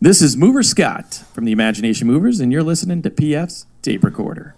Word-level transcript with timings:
This 0.00 0.22
is 0.22 0.36
Mover 0.36 0.62
Scott 0.62 1.24
from 1.32 1.44
the 1.44 1.50
Imagination 1.50 2.06
Movers, 2.06 2.38
and 2.38 2.52
you're 2.52 2.62
listening 2.62 3.02
to 3.02 3.10
PF's 3.10 3.66
Tape 3.82 4.04
Recorder. 4.04 4.54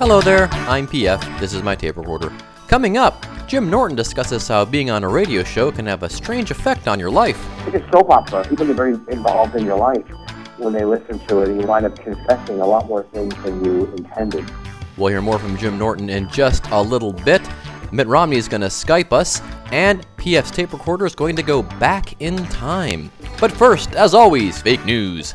Hello 0.00 0.20
there, 0.20 0.48
I'm 0.68 0.88
PF. 0.88 1.38
This 1.38 1.54
is 1.54 1.62
my 1.62 1.76
tape 1.76 1.96
recorder. 1.96 2.32
Coming 2.66 2.96
up, 2.96 3.24
Jim 3.46 3.70
Norton 3.70 3.96
discusses 3.96 4.48
how 4.48 4.64
being 4.64 4.90
on 4.90 5.04
a 5.04 5.08
radio 5.08 5.44
show 5.44 5.70
can 5.70 5.86
have 5.86 6.02
a 6.02 6.10
strange 6.10 6.50
effect 6.50 6.88
on 6.88 6.98
your 6.98 7.10
life. 7.10 7.38
It's 7.68 7.76
a 7.76 7.90
soap 7.92 8.10
opera. 8.10 8.44
People 8.48 8.68
are 8.68 8.74
very 8.74 8.94
involved 9.08 9.54
in 9.54 9.64
your 9.64 9.78
life 9.78 10.04
when 10.58 10.72
they 10.72 10.84
listen 10.84 11.18
to 11.26 11.40
it, 11.40 11.48
you 11.48 11.66
wind 11.66 11.86
up 11.86 11.98
confessing 11.98 12.60
a 12.60 12.66
lot 12.66 12.86
more 12.86 13.02
things 13.12 13.34
than 13.42 13.64
you 13.64 13.86
intended. 13.96 14.50
We'll 14.96 15.08
hear 15.08 15.22
more 15.22 15.38
from 15.38 15.56
Jim 15.56 15.76
Norton 15.76 16.08
in 16.08 16.28
just 16.28 16.66
a 16.70 16.80
little 16.80 17.12
bit. 17.12 17.42
Mitt 17.90 18.06
Romney 18.06 18.36
is 18.36 18.48
going 18.48 18.60
to 18.60 18.68
Skype 18.68 19.12
us, 19.12 19.40
and 19.72 20.06
PF's 20.16 20.50
tape 20.50 20.72
recorder 20.72 21.06
is 21.06 21.14
going 21.14 21.36
to 21.36 21.42
go 21.42 21.62
back 21.62 22.20
in 22.20 22.36
time. 22.46 23.10
But 23.40 23.52
first, 23.52 23.94
as 23.94 24.14
always, 24.14 24.60
fake 24.62 24.84
news. 24.84 25.34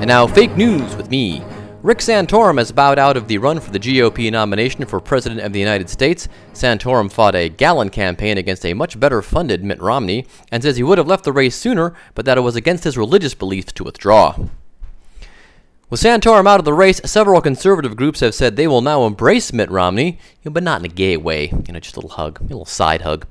And 0.00 0.06
now, 0.06 0.26
fake 0.26 0.56
news 0.56 0.96
with 0.96 1.10
me. 1.10 1.42
Rick 1.88 2.00
Santorum 2.00 2.58
has 2.58 2.70
bowed 2.70 2.98
out 2.98 3.16
of 3.16 3.28
the 3.28 3.38
run 3.38 3.60
for 3.60 3.70
the 3.70 3.78
GOP 3.78 4.30
nomination 4.30 4.84
for 4.84 5.00
President 5.00 5.40
of 5.40 5.54
the 5.54 5.58
United 5.58 5.88
States. 5.88 6.28
Santorum 6.52 7.10
fought 7.10 7.34
a 7.34 7.48
gallant 7.48 7.92
campaign 7.92 8.36
against 8.36 8.66
a 8.66 8.74
much 8.74 9.00
better 9.00 9.22
funded 9.22 9.64
Mitt 9.64 9.80
Romney 9.80 10.26
and 10.52 10.62
says 10.62 10.76
he 10.76 10.82
would 10.82 10.98
have 10.98 11.06
left 11.06 11.24
the 11.24 11.32
race 11.32 11.56
sooner, 11.56 11.94
but 12.14 12.26
that 12.26 12.36
it 12.36 12.42
was 12.42 12.56
against 12.56 12.84
his 12.84 12.98
religious 12.98 13.32
beliefs 13.32 13.72
to 13.72 13.84
withdraw. 13.84 14.36
With 15.88 16.02
Santorum 16.02 16.46
out 16.46 16.60
of 16.60 16.66
the 16.66 16.74
race, 16.74 17.00
several 17.06 17.40
conservative 17.40 17.96
groups 17.96 18.20
have 18.20 18.34
said 18.34 18.56
they 18.56 18.68
will 18.68 18.82
now 18.82 19.06
embrace 19.06 19.50
Mitt 19.54 19.70
Romney, 19.70 20.18
but 20.44 20.62
not 20.62 20.82
in 20.82 20.84
a 20.84 20.94
gay 20.94 21.16
way. 21.16 21.46
You 21.46 21.72
know, 21.72 21.80
just 21.80 21.96
a 21.96 22.00
little 22.00 22.16
hug, 22.16 22.38
a 22.38 22.44
little 22.44 22.66
side 22.66 23.00
hug. 23.00 23.26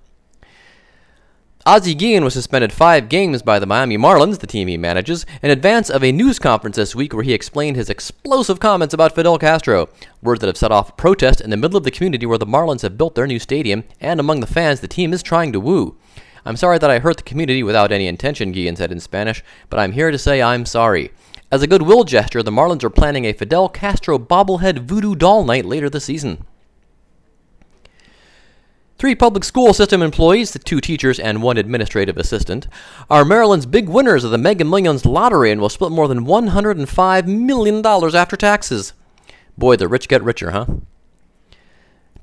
Ozzie 1.67 1.95
Guillen 1.95 2.23
was 2.23 2.33
suspended 2.33 2.71
five 2.71 3.09
games 3.09 3.41
by 3.41 3.59
the 3.59 3.65
Miami 3.65 3.97
Marlins, 3.97 4.39
the 4.39 4.47
team 4.47 4.69
he 4.69 4.77
manages, 4.77 5.25
in 5.41 5.51
advance 5.51 5.89
of 5.89 6.01
a 6.01 6.13
news 6.13 6.39
conference 6.39 6.77
this 6.77 6.95
week 6.95 7.11
where 7.11 7.25
he 7.25 7.33
explained 7.33 7.75
his 7.75 7.89
explosive 7.89 8.61
comments 8.61 8.93
about 8.93 9.13
Fidel 9.13 9.37
Castro, 9.37 9.89
words 10.21 10.39
that 10.39 10.47
have 10.47 10.55
set 10.55 10.71
off 10.71 10.95
protest 10.95 11.41
in 11.41 11.49
the 11.49 11.57
middle 11.57 11.75
of 11.75 11.83
the 11.83 11.91
community 11.91 12.25
where 12.25 12.37
the 12.37 12.45
Marlins 12.45 12.83
have 12.83 12.97
built 12.97 13.15
their 13.15 13.27
new 13.27 13.37
stadium, 13.37 13.83
and 13.99 14.17
among 14.17 14.39
the 14.39 14.47
fans 14.47 14.79
the 14.79 14.87
team 14.87 15.11
is 15.11 15.21
trying 15.21 15.51
to 15.51 15.59
woo. 15.59 15.97
I'm 16.45 16.55
sorry 16.55 16.77
that 16.77 16.89
I 16.89 16.99
hurt 16.99 17.17
the 17.17 17.23
community 17.23 17.63
without 17.63 17.91
any 17.91 18.07
intention, 18.07 18.53
Guillen 18.53 18.77
said 18.77 18.93
in 18.93 19.01
Spanish, 19.01 19.43
but 19.69 19.77
I'm 19.77 19.91
here 19.91 20.09
to 20.09 20.17
say 20.17 20.41
I'm 20.41 20.65
sorry. 20.65 21.11
As 21.51 21.63
a 21.63 21.67
goodwill 21.67 22.05
gesture, 22.05 22.43
the 22.43 22.49
Marlins 22.49 22.85
are 22.85 22.89
planning 22.89 23.25
a 23.25 23.33
Fidel 23.33 23.67
Castro 23.67 24.17
bobblehead 24.17 24.87
voodoo 24.87 25.15
doll 25.15 25.43
night 25.43 25.65
later 25.65 25.89
this 25.89 26.05
season. 26.05 26.45
Three 28.97 29.13
public 29.13 29.43
school 29.43 29.75
system 29.75 30.01
employees, 30.01 30.57
two 30.65 30.81
teachers 30.81 31.19
and 31.19 31.43
one 31.43 31.57
administrative 31.57 32.17
assistant, 32.17 32.67
are 33.11 33.23
Maryland's 33.23 33.67
big 33.67 33.87
winners 33.87 34.23
of 34.23 34.31
the 34.31 34.39
Mega 34.39 34.65
Millions 34.65 35.05
lottery 35.05 35.51
and 35.51 35.61
will 35.61 35.69
split 35.69 35.91
more 35.91 36.07
than 36.07 36.25
$105 36.25 37.27
million 37.27 37.85
after 37.85 38.35
taxes. 38.35 38.93
Boy, 39.55 39.75
the 39.75 39.87
rich 39.87 40.07
get 40.07 40.23
richer, 40.23 40.49
huh? 40.49 40.65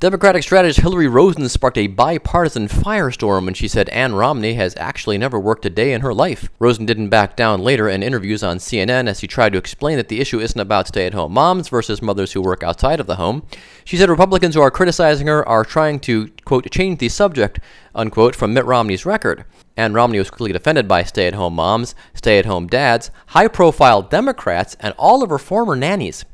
Democratic 0.00 0.42
strategist 0.42 0.80
Hillary 0.80 1.06
Rosen 1.06 1.48
sparked 1.48 1.78
a 1.78 1.86
bipartisan 1.86 2.66
firestorm 2.66 3.44
when 3.44 3.54
she 3.54 3.68
said 3.68 3.88
Ann 3.90 4.14
Romney 4.14 4.54
has 4.54 4.74
actually 4.76 5.16
never 5.16 5.38
worked 5.38 5.64
a 5.64 5.70
day 5.70 5.92
in 5.92 6.00
her 6.00 6.12
life. 6.12 6.50
Rosen 6.58 6.84
didn't 6.84 7.10
back 7.10 7.36
down 7.36 7.62
later 7.62 7.88
in 7.88 8.02
interviews 8.02 8.42
on 8.42 8.58
CNN 8.58 9.08
as 9.08 9.20
she 9.20 9.28
tried 9.28 9.52
to 9.52 9.58
explain 9.58 9.96
that 9.96 10.08
the 10.08 10.20
issue 10.20 10.40
isn't 10.40 10.60
about 10.60 10.88
stay 10.88 11.06
at 11.06 11.14
home 11.14 11.32
moms 11.32 11.68
versus 11.68 12.02
mothers 12.02 12.32
who 12.32 12.42
work 12.42 12.62
outside 12.64 12.98
of 12.98 13.06
the 13.06 13.16
home. 13.16 13.46
She 13.84 13.96
said 13.96 14.10
Republicans 14.10 14.56
who 14.56 14.60
are 14.60 14.70
criticizing 14.70 15.28
her 15.28 15.48
are 15.48 15.64
trying 15.64 16.00
to, 16.00 16.28
quote, 16.44 16.68
change 16.70 16.98
the 16.98 17.08
subject, 17.08 17.60
unquote, 17.94 18.34
from 18.34 18.52
Mitt 18.52 18.66
Romney's 18.66 19.06
record. 19.06 19.44
Ann 19.76 19.94
Romney 19.94 20.18
was 20.18 20.28
quickly 20.28 20.52
defended 20.52 20.88
by 20.88 21.04
stay 21.04 21.28
at 21.28 21.34
home 21.34 21.54
moms, 21.54 21.94
stay 22.14 22.38
at 22.38 22.46
home 22.46 22.66
dads, 22.66 23.10
high 23.28 23.48
profile 23.48 24.02
Democrats, 24.02 24.76
and 24.80 24.92
all 24.98 25.22
of 25.22 25.30
her 25.30 25.38
former 25.38 25.76
nannies. 25.76 26.24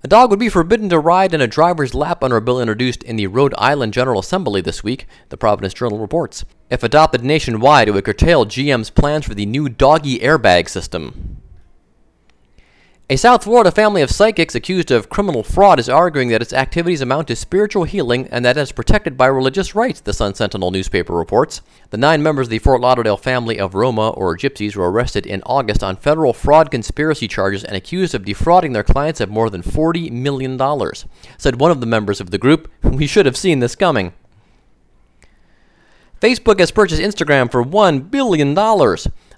A 0.00 0.06
dog 0.06 0.30
would 0.30 0.38
be 0.38 0.48
forbidden 0.48 0.88
to 0.90 1.00
ride 1.00 1.34
in 1.34 1.40
a 1.40 1.48
driver's 1.48 1.92
lap 1.92 2.22
under 2.22 2.36
a 2.36 2.40
bill 2.40 2.60
introduced 2.60 3.02
in 3.02 3.16
the 3.16 3.26
Rhode 3.26 3.52
Island 3.58 3.92
General 3.92 4.20
Assembly 4.20 4.60
this 4.60 4.84
week, 4.84 5.08
the 5.30 5.36
Providence 5.36 5.74
Journal 5.74 5.98
reports. 5.98 6.44
If 6.70 6.84
adopted 6.84 7.24
nationwide, 7.24 7.88
it 7.88 7.90
would 7.90 8.04
curtail 8.04 8.46
GM's 8.46 8.90
plans 8.90 9.26
for 9.26 9.34
the 9.34 9.44
new 9.44 9.68
doggy 9.68 10.20
airbag 10.20 10.68
system. 10.68 11.38
A 13.10 13.16
South 13.16 13.44
Florida 13.44 13.70
family 13.70 14.02
of 14.02 14.10
psychics 14.10 14.54
accused 14.54 14.90
of 14.90 15.08
criminal 15.08 15.42
fraud 15.42 15.78
is 15.80 15.88
arguing 15.88 16.28
that 16.28 16.42
its 16.42 16.52
activities 16.52 17.00
amount 17.00 17.28
to 17.28 17.36
spiritual 17.36 17.84
healing 17.84 18.28
and 18.30 18.44
that 18.44 18.58
it 18.58 18.60
is 18.60 18.70
protected 18.70 19.16
by 19.16 19.24
religious 19.28 19.74
rights, 19.74 20.00
the 20.00 20.12
Sun 20.12 20.34
Sentinel 20.34 20.70
newspaper 20.70 21.14
reports. 21.14 21.62
The 21.88 21.96
nine 21.96 22.22
members 22.22 22.48
of 22.48 22.50
the 22.50 22.58
Fort 22.58 22.82
Lauderdale 22.82 23.16
family 23.16 23.58
of 23.58 23.74
Roma, 23.74 24.10
or 24.10 24.36
Gypsies, 24.36 24.76
were 24.76 24.90
arrested 24.90 25.24
in 25.24 25.42
August 25.46 25.82
on 25.82 25.96
federal 25.96 26.34
fraud 26.34 26.70
conspiracy 26.70 27.28
charges 27.28 27.64
and 27.64 27.74
accused 27.74 28.14
of 28.14 28.26
defrauding 28.26 28.74
their 28.74 28.84
clients 28.84 29.22
of 29.22 29.30
more 29.30 29.48
than 29.48 29.62
$40 29.62 30.10
million. 30.10 30.58
Said 31.38 31.58
one 31.58 31.70
of 31.70 31.80
the 31.80 31.86
members 31.86 32.20
of 32.20 32.30
the 32.30 32.36
group, 32.36 32.70
We 32.82 33.06
should 33.06 33.24
have 33.24 33.38
seen 33.38 33.60
this 33.60 33.74
coming. 33.74 34.12
Facebook 36.20 36.58
has 36.58 36.70
purchased 36.70 37.00
Instagram 37.00 37.50
for 37.50 37.64
$1 37.64 38.10
billion. 38.10 38.54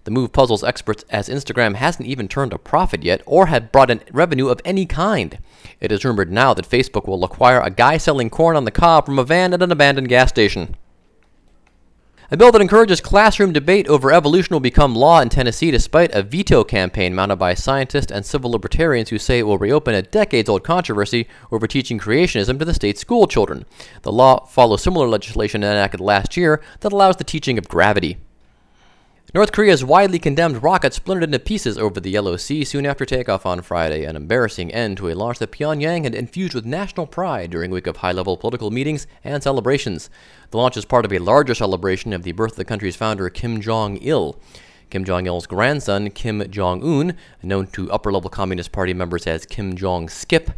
The 0.04 0.10
move 0.10 0.32
puzzles 0.32 0.64
experts 0.64 1.04
as 1.10 1.28
Instagram 1.28 1.74
hasn't 1.74 2.08
even 2.08 2.26
turned 2.26 2.52
a 2.52 2.58
profit 2.58 3.02
yet 3.02 3.22
or 3.26 3.46
had 3.46 3.70
brought 3.70 3.90
in 3.90 4.00
revenue 4.12 4.48
of 4.48 4.60
any 4.64 4.86
kind. 4.86 5.38
It 5.78 5.92
is 5.92 6.04
rumored 6.04 6.32
now 6.32 6.54
that 6.54 6.68
Facebook 6.68 7.06
will 7.06 7.22
acquire 7.22 7.60
a 7.60 7.70
guy 7.70 7.98
selling 7.98 8.30
corn 8.30 8.56
on 8.56 8.64
the 8.64 8.70
cob 8.70 9.04
from 9.04 9.18
a 9.18 9.24
van 9.24 9.52
at 9.52 9.62
an 9.62 9.70
abandoned 9.70 10.08
gas 10.08 10.30
station. 10.30 10.76
A 12.32 12.36
bill 12.36 12.52
that 12.52 12.60
encourages 12.60 13.00
classroom 13.00 13.52
debate 13.52 13.88
over 13.88 14.12
evolution 14.12 14.54
will 14.54 14.60
become 14.60 14.94
law 14.94 15.20
in 15.20 15.28
Tennessee 15.28 15.72
despite 15.72 16.14
a 16.14 16.22
veto 16.22 16.62
campaign 16.62 17.12
mounted 17.12 17.36
by 17.36 17.54
scientists 17.54 18.12
and 18.12 18.24
civil 18.24 18.52
libertarians 18.52 19.10
who 19.10 19.18
say 19.18 19.40
it 19.40 19.42
will 19.42 19.58
reopen 19.58 19.96
a 19.96 20.02
decades 20.02 20.48
old 20.48 20.62
controversy 20.62 21.26
over 21.50 21.66
teaching 21.66 21.98
creationism 21.98 22.56
to 22.60 22.64
the 22.64 22.72
state's 22.72 23.00
school 23.00 23.26
children. 23.26 23.66
The 24.02 24.12
law 24.12 24.46
follows 24.46 24.80
similar 24.80 25.08
legislation 25.08 25.64
enacted 25.64 26.00
last 26.00 26.36
year 26.36 26.62
that 26.80 26.92
allows 26.92 27.16
the 27.16 27.24
teaching 27.24 27.58
of 27.58 27.68
gravity. 27.68 28.16
North 29.32 29.52
Korea's 29.52 29.84
widely 29.84 30.18
condemned 30.18 30.60
rocket 30.60 30.92
splintered 30.92 31.22
into 31.22 31.38
pieces 31.38 31.78
over 31.78 32.00
the 32.00 32.10
Yellow 32.10 32.36
Sea 32.36 32.64
soon 32.64 32.84
after 32.84 33.04
takeoff 33.04 33.46
on 33.46 33.62
Friday, 33.62 34.04
an 34.04 34.16
embarrassing 34.16 34.72
end 34.72 34.96
to 34.96 35.08
a 35.08 35.14
launch 35.14 35.38
that 35.38 35.52
Pyongyang 35.52 36.02
had 36.02 36.16
infused 36.16 36.52
with 36.52 36.66
national 36.66 37.06
pride 37.06 37.52
during 37.52 37.70
a 37.70 37.74
week 37.74 37.86
of 37.86 37.98
high 37.98 38.10
level 38.10 38.36
political 38.36 38.72
meetings 38.72 39.06
and 39.22 39.40
celebrations. 39.40 40.10
The 40.50 40.56
launch 40.56 40.76
is 40.76 40.84
part 40.84 41.04
of 41.04 41.12
a 41.12 41.20
larger 41.20 41.54
celebration 41.54 42.12
of 42.12 42.24
the 42.24 42.32
birth 42.32 42.52
of 42.52 42.56
the 42.56 42.64
country's 42.64 42.96
founder, 42.96 43.30
Kim 43.30 43.60
Jong 43.60 43.98
il. 43.98 44.36
Kim 44.90 45.04
Jong 45.04 45.26
il's 45.26 45.46
grandson, 45.46 46.10
Kim 46.10 46.50
Jong 46.50 46.82
un, 46.82 47.16
known 47.40 47.68
to 47.68 47.92
upper 47.92 48.10
level 48.10 48.30
Communist 48.30 48.72
Party 48.72 48.94
members 48.94 49.28
as 49.28 49.46
Kim 49.46 49.76
Jong 49.76 50.08
Skip, 50.08 50.50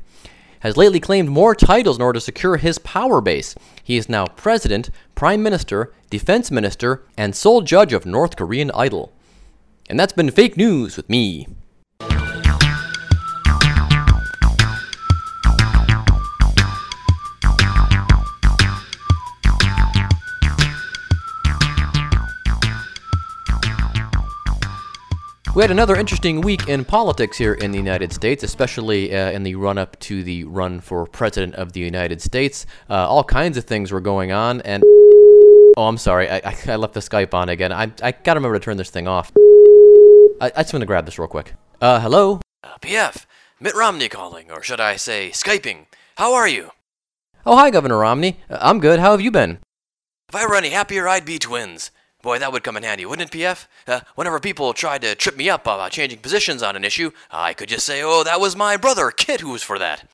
has 0.63 0.77
lately 0.77 1.01
claimed 1.01 1.29
more 1.29 1.57
titles 1.57 1.97
in 1.97 2.03
order 2.03 2.19
to 2.19 2.25
secure 2.25 2.57
his 2.57 2.79
power 2.79 3.21
base. 3.21 3.57
He 3.83 3.97
is 3.97 4.09
now 4.09 4.27
president, 4.27 4.91
prime 5.17 5.43
minister, 5.43 5.93
defense 6.09 6.53
minister, 6.53 7.03
and 7.17 7.35
sole 7.35 7.63
judge 7.63 7.93
of 7.93 8.07
North 8.07 8.37
Korean 8.37 8.71
Idol. 8.73 9.13
And 9.91 9.99
that's 9.99 10.13
been 10.13 10.31
fake 10.31 10.57
news 10.57 10.97
with 10.97 11.11
me. 11.11 11.49
We 25.55 25.63
had 25.63 25.71
another 25.71 25.97
interesting 25.97 26.41
week 26.41 26.67
in 26.71 26.83
politics 26.83 27.37
here 27.37 27.53
in 27.53 27.73
the 27.73 27.77
United 27.77 28.11
States, 28.11 28.43
especially 28.43 29.15
uh, 29.15 29.33
in 29.33 29.43
the 29.43 29.55
run 29.55 29.77
up 29.77 29.99
to 30.01 30.25
the 30.25 30.45
run 30.45 30.81
for 30.81 31.05
President 31.07 31.57
of 31.57 31.75
the 31.75 31.81
United 31.81 32.23
States. 32.23 32.65
Uh, 32.89 33.07
all 33.07 33.23
kinds 33.23 33.59
of 33.59 33.65
things 33.65 33.93
were 33.93 34.01
going 34.01 34.33
on, 34.33 34.63
and. 34.63 34.83
Oh, 35.77 35.89
I'm 35.89 35.99
sorry. 35.99 36.31
I, 36.31 36.57
I, 36.67 36.77
left 36.77 36.95
the 36.95 37.01
Skype 37.01 37.35
on 37.35 37.51
again. 37.51 37.71
I, 37.71 37.93
I 38.03 38.13
gotta 38.13 38.41
remember 38.41 38.59
to 38.59 38.65
turn 38.65 38.79
this 38.79 38.89
thing 38.89 39.07
off. 39.07 39.31
I, 40.41 40.51
I 40.57 40.63
just 40.63 40.73
want 40.73 40.81
to 40.81 40.87
grab 40.87 41.05
this 41.05 41.19
real 41.19 41.29
quick. 41.29 41.53
Uh, 41.83 42.01
hello? 42.01 42.41
Uh, 42.65 42.79
PF, 42.81 43.27
Mitt 43.61 43.75
Romney 43.75 44.09
calling, 44.09 44.51
or 44.51 44.63
should 44.63 44.81
I 44.81 44.97
say, 44.97 45.31
Skyping. 45.33 45.85
How 46.17 46.33
are 46.33 46.49
you? 46.49 46.71
Oh, 47.45 47.57
hi, 47.57 47.71
Governor 47.71 47.99
Romney. 47.99 48.39
Uh, 48.49 48.57
I'm 48.63 48.81
good. 48.81 49.01
How 49.01 49.11
have 49.11 49.21
you 49.21 49.31
been? 49.31 49.59
If 50.31 50.35
I 50.35 50.47
were 50.47 50.57
any 50.57 50.71
happier, 50.71 51.07
I'd 51.07 51.27
be 51.27 51.39
twins. 51.39 51.91
Boy, 52.23 52.39
that 52.39 52.53
would 52.53 52.63
come 52.63 52.77
in 52.77 52.85
handy, 52.85 53.05
wouldn't 53.05 53.35
it, 53.35 53.37
PF? 53.37 53.67
Uh, 53.87 54.01
whenever 54.15 54.39
people 54.39 54.73
tried 54.73 55.03
to 55.03 55.17
trip 55.17 55.37
me 55.37 55.51
up 55.51 55.63
about 55.63 55.91
changing 55.91 56.21
positions 56.21 56.63
on 56.63 56.77
an 56.77 56.85
issue, 56.85 57.11
I 57.33 57.53
could 57.53 57.69
just 57.69 57.85
say, 57.85 58.01
oh, 58.03 58.23
that 58.23 58.41
was 58.41 58.55
my 58.55 58.77
brother, 58.77 59.11
Kit, 59.11 59.41
who 59.41 59.51
was 59.51 59.65
for 59.65 59.77
that. 59.81 60.09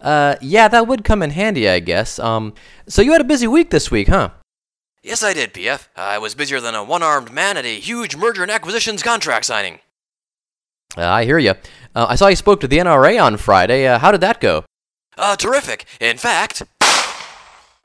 Uh, 0.00 0.36
yeah, 0.40 0.66
that 0.68 0.86
would 0.86 1.04
come 1.04 1.22
in 1.22 1.30
handy, 1.30 1.68
I 1.68 1.80
guess. 1.80 2.18
Um, 2.18 2.54
so 2.88 3.02
you 3.02 3.12
had 3.12 3.20
a 3.20 3.24
busy 3.24 3.46
week 3.46 3.70
this 3.70 3.90
week, 3.90 4.08
huh? 4.08 4.30
Yes, 5.02 5.22
I 5.22 5.34
did, 5.34 5.52
PF. 5.52 5.88
I 5.94 6.18
was 6.18 6.34
busier 6.34 6.60
than 6.60 6.74
a 6.74 6.82
one 6.82 7.02
armed 7.02 7.30
man 7.30 7.56
at 7.58 7.64
a 7.66 7.78
huge 7.78 8.16
merger 8.16 8.42
and 8.42 8.50
acquisitions 8.50 9.02
contract 9.02 9.44
signing. 9.44 9.80
Uh, 10.96 11.06
I 11.06 11.24
hear 11.24 11.38
you. 11.38 11.52
Uh, 11.94 12.06
I 12.08 12.14
saw 12.14 12.28
you 12.28 12.36
spoke 12.36 12.60
to 12.60 12.68
the 12.68 12.78
NRA 12.78 13.22
on 13.22 13.36
Friday. 13.36 13.86
Uh, 13.86 13.98
how 13.98 14.10
did 14.10 14.22
that 14.22 14.40
go? 14.40 14.64
Uh, 15.18 15.36
terrific. 15.36 15.84
In 16.00 16.16
fact. 16.16 16.62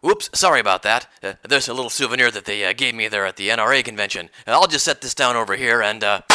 Whoops, 0.01 0.29
sorry 0.33 0.59
about 0.59 0.81
that. 0.83 1.07
Uh, 1.21 1.33
there's 1.47 1.67
a 1.67 1.73
little 1.73 1.89
souvenir 1.91 2.31
that 2.31 2.45
they 2.45 2.65
uh, 2.65 2.73
gave 2.73 2.95
me 2.95 3.07
there 3.07 3.25
at 3.25 3.35
the 3.35 3.49
NRA 3.49 3.83
convention. 3.83 4.29
Uh, 4.47 4.51
I'll 4.51 4.67
just 4.67 4.85
set 4.85 5.01
this 5.01 5.13
down 5.15 5.35
over 5.35 5.55
here 5.55 5.81
and, 5.81 6.03
uh. 6.03 6.21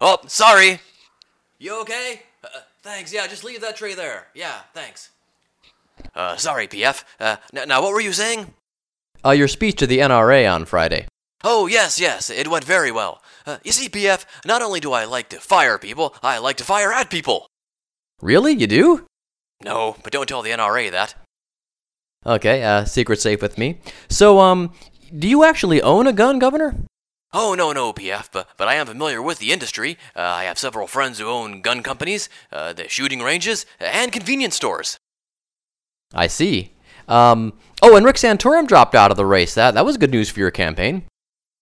Oh, 0.00 0.18
sorry. 0.26 0.80
You 1.58 1.80
okay? 1.82 2.22
Uh, 2.42 2.48
thanks, 2.82 3.12
yeah, 3.12 3.26
just 3.26 3.44
leave 3.44 3.60
that 3.60 3.76
tray 3.76 3.94
there. 3.94 4.26
Yeah, 4.34 4.60
thanks. 4.74 5.10
Uh, 6.14 6.36
sorry, 6.36 6.66
PF. 6.66 7.04
Uh, 7.20 7.36
n- 7.54 7.68
now, 7.68 7.80
what 7.80 7.92
were 7.92 8.00
you 8.00 8.12
saying? 8.12 8.52
Uh, 9.24 9.30
your 9.30 9.48
speech 9.48 9.76
to 9.76 9.86
the 9.86 10.00
NRA 10.00 10.52
on 10.52 10.64
Friday. 10.64 11.06
Oh, 11.44 11.66
yes, 11.66 11.98
yes, 12.00 12.28
it 12.28 12.48
went 12.48 12.64
very 12.64 12.90
well. 12.90 13.22
Uh, 13.46 13.58
you 13.62 13.72
see, 13.72 13.88
PF, 13.88 14.24
not 14.44 14.62
only 14.62 14.80
do 14.80 14.92
I 14.92 15.04
like 15.04 15.28
to 15.30 15.40
fire 15.40 15.78
people, 15.78 16.14
I 16.22 16.38
like 16.38 16.56
to 16.56 16.64
fire 16.64 16.92
at 16.92 17.08
people. 17.08 17.46
Really? 18.20 18.52
You 18.52 18.66
do? 18.66 19.06
No, 19.62 19.96
but 20.02 20.12
don't 20.12 20.28
tell 20.28 20.42
the 20.42 20.50
NRA 20.50 20.90
that. 20.90 21.14
Okay, 22.26 22.62
uh, 22.62 22.84
secret 22.84 23.20
safe 23.20 23.42
with 23.42 23.58
me. 23.58 23.80
So, 24.08 24.40
um, 24.40 24.72
do 25.16 25.28
you 25.28 25.44
actually 25.44 25.82
own 25.82 26.06
a 26.06 26.12
gun, 26.12 26.38
Governor? 26.38 26.74
Oh, 27.32 27.54
no, 27.54 27.72
no, 27.72 27.92
PF, 27.92 28.28
but, 28.32 28.48
but 28.56 28.68
I 28.68 28.74
am 28.74 28.86
familiar 28.86 29.20
with 29.20 29.40
the 29.40 29.52
industry. 29.52 29.98
Uh, 30.14 30.20
I 30.20 30.44
have 30.44 30.58
several 30.58 30.86
friends 30.86 31.18
who 31.18 31.26
own 31.26 31.62
gun 31.62 31.82
companies, 31.82 32.28
uh, 32.52 32.72
the 32.72 32.88
shooting 32.88 33.20
ranges, 33.20 33.66
and 33.80 34.12
convenience 34.12 34.54
stores. 34.54 34.98
I 36.14 36.28
see. 36.28 36.74
Um, 37.08 37.54
oh, 37.82 37.96
and 37.96 38.06
Rick 38.06 38.16
Santorum 38.16 38.66
dropped 38.68 38.94
out 38.94 39.10
of 39.10 39.16
the 39.16 39.26
race. 39.26 39.54
That 39.54 39.74
that 39.74 39.84
was 39.84 39.96
good 39.96 40.12
news 40.12 40.30
for 40.30 40.38
your 40.38 40.52
campaign. 40.52 41.06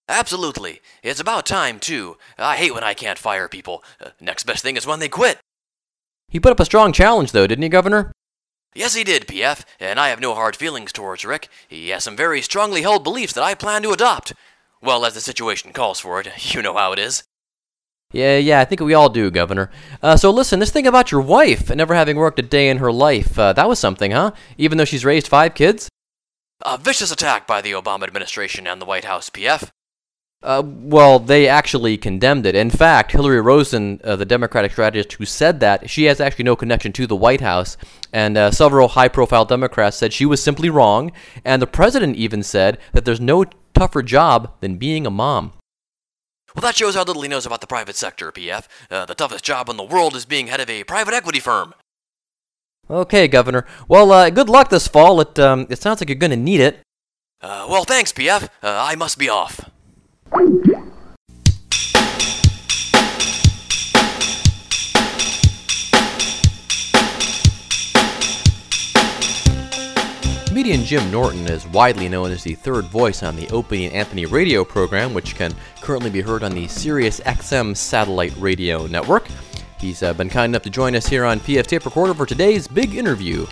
Absolutely. 0.09 0.83
It's 1.03 1.21
about 1.21 1.47
time, 1.47 1.79
too. 1.79 2.19
I 2.39 2.57
hate 2.57 2.75
when 2.75 2.85
I 2.85 2.93
can't 2.93 3.19
fire 3.19 3.49
people. 3.49 3.83
Uh, 3.99 4.11
next 4.21 4.45
best 4.45 4.63
thing 4.63 4.77
is 4.77 4.87
when 4.87 5.01
they 5.01 5.09
quit. 5.09 5.39
He 6.29 6.39
put 6.39 6.53
up 6.53 6.61
a 6.61 6.67
strong 6.67 6.93
challenge, 6.93 7.33
though, 7.33 7.47
didn't 7.47 7.63
he, 7.63 7.69
Governor? 7.71 8.12
Yes, 8.75 8.95
he 8.95 9.05
did, 9.05 9.27
PF, 9.27 9.65
and 9.79 10.01
I 10.01 10.09
have 10.09 10.21
no 10.21 10.35
hard 10.35 10.57
feelings 10.57 10.93
towards 10.93 11.27
Rick. 11.27 11.49
He 11.69 11.91
has 11.91 12.05
some 12.05 12.17
very 12.17 12.41
strongly 12.41 12.81
held 12.81 13.05
beliefs 13.05 13.35
that 13.35 13.45
I 13.45 13.55
plan 13.55 13.83
to 13.83 13.91
adopt. 13.91 14.33
Well, 14.81 15.05
as 15.05 15.13
the 15.13 15.21
situation 15.21 15.73
calls 15.73 16.01
for 16.01 16.21
it, 16.21 16.29
you 16.55 16.63
know 16.63 16.75
how 16.75 16.93
it 16.93 16.99
is. 16.99 17.25
Yeah, 18.13 18.39
yeah, 18.39 18.61
I 18.61 18.65
think 18.65 18.81
we 18.81 18.95
all 18.95 19.09
do, 19.09 19.31
Governor. 19.31 19.71
Uh, 20.03 20.17
so 20.17 20.31
listen, 20.31 20.59
this 20.59 20.71
thing 20.71 20.87
about 20.87 21.11
your 21.11 21.21
wife 21.21 21.75
never 21.75 21.95
having 21.95 22.17
worked 22.17 22.39
a 22.39 22.43
day 22.43 22.69
in 22.69 22.79
her 22.79 22.93
life, 22.93 23.39
uh, 23.39 23.53
that 23.53 23.69
was 23.69 23.79
something, 23.79 24.11
huh? 24.11 24.33
Even 24.57 24.79
though 24.79 24.85
she's 24.85 25.05
raised 25.05 25.29
five 25.29 25.55
kids? 25.55 25.89
A 26.65 26.79
vicious 26.79 27.11
attack 27.11 27.47
by 27.47 27.61
the 27.61 27.73
Obama 27.73 28.05
administration 28.05 28.67
and 28.67 28.81
the 28.81 28.87
White 28.87 29.05
House, 29.05 29.29
PF. 29.29 29.71
Uh, 30.43 30.63
well, 30.65 31.21
they 31.21 31.47
actually 31.47 31.97
condemned 31.97 32.47
it. 32.47 32.57
In 32.57 32.69
fact, 32.69 33.13
Hillary 33.13 33.41
Rosen, 33.41 34.01
uh, 34.03 34.17
the 34.17 34.25
Democratic 34.25 34.73
strategist 34.73 35.13
who 35.13 35.25
said 35.25 35.61
that, 35.61 35.89
she 35.89 36.05
has 36.05 36.21
actually 36.21 36.45
no 36.45 36.57
connection 36.57 36.93
to 36.95 37.07
the 37.07 37.15
White 37.15 37.41
House. 37.41 37.77
And 38.13 38.37
uh, 38.37 38.51
several 38.51 38.89
high 38.89 39.09
profile 39.09 39.45
Democrats 39.45 39.97
said 39.97 40.13
she 40.13 40.27
was 40.27 40.43
simply 40.43 40.69
wrong. 40.69 41.13
And 41.45 41.63
the 41.63 41.67
president 41.69 42.17
even 42.17 42.43
said 42.43 42.79
that 42.93 43.05
there's 43.05 43.21
no 43.21 43.45
tougher 43.75 44.03
job 44.03 44.53
than 44.61 44.77
being 44.77 45.07
a 45.07 45.11
mom. 45.11 45.53
Well, 46.55 46.63
that 46.63 46.77
shows 46.77 46.97
how 46.97 47.05
little 47.05 47.23
he 47.23 47.29
knows 47.29 47.47
about 47.47 47.61
the 47.61 47.67
private 47.67 47.97
sector, 47.97 48.31
PF. 48.33 48.67
Uh, 48.91 49.07
the 49.07 49.15
toughest 49.15 49.45
job 49.45 49.69
in 49.69 49.77
the 49.77 49.85
world 49.85 50.15
is 50.17 50.27
being 50.27 50.49
head 50.49 50.61
of 50.61 50.69
a 50.69 50.85
private 50.85 51.15
equity 51.15 51.41
firm. 51.41 51.73
Okay, 52.91 53.29
Governor. 53.29 53.65
Well, 53.89 54.13
uh, 54.13 54.29
good 54.29 54.49
luck 54.49 54.69
this 54.69 54.89
fall. 54.89 55.21
It, 55.21 55.39
um, 55.39 55.67
it 55.71 55.81
sounds 55.81 56.01
like 56.01 56.09
you're 56.09 56.17
going 56.17 56.31
to 56.31 56.37
need 56.37 56.61
it. 56.61 56.81
Uh, 57.41 57.67
well, 57.71 57.85
thanks, 57.85 58.13
PF. 58.13 58.45
Uh, 58.45 58.49
I 58.63 58.97
must 58.97 59.19
be 59.19 59.29
off. 59.29 59.71
Comedian 70.47 70.85
Jim 70.85 71.11
Norton 71.11 71.47
is 71.49 71.67
widely 71.67 72.09
known 72.09 72.31
as 72.31 72.45
the 72.45 72.55
third 72.55 72.85
voice 72.87 73.23
on 73.23 73.37
the 73.37 73.49
Opie 73.51 73.85
and 73.85 73.95
Anthony 73.95 74.25
radio 74.25 74.65
program, 74.65 75.13
which 75.13 75.35
can 75.35 75.55
currently 75.83 76.09
be 76.09 76.23
heard 76.23 76.43
on 76.43 76.53
the 76.53 76.67
Sirius 76.69 77.21
XM 77.21 77.77
satellite 77.77 78.35
radio 78.39 78.87
network. 78.87 79.27
He's 79.79 80.03
uh, 80.03 80.15
been 80.15 80.31
kind 80.31 80.51
enough 80.51 80.63
to 80.63 80.71
join 80.71 80.95
us 80.95 81.07
here 81.07 81.25
on 81.27 81.41
PF 81.41 81.67
Tape 81.67 81.85
Recorder 81.85 82.15
for 82.15 82.25
today's 82.25 82.69
big 82.69 82.95
interview. 82.95 83.47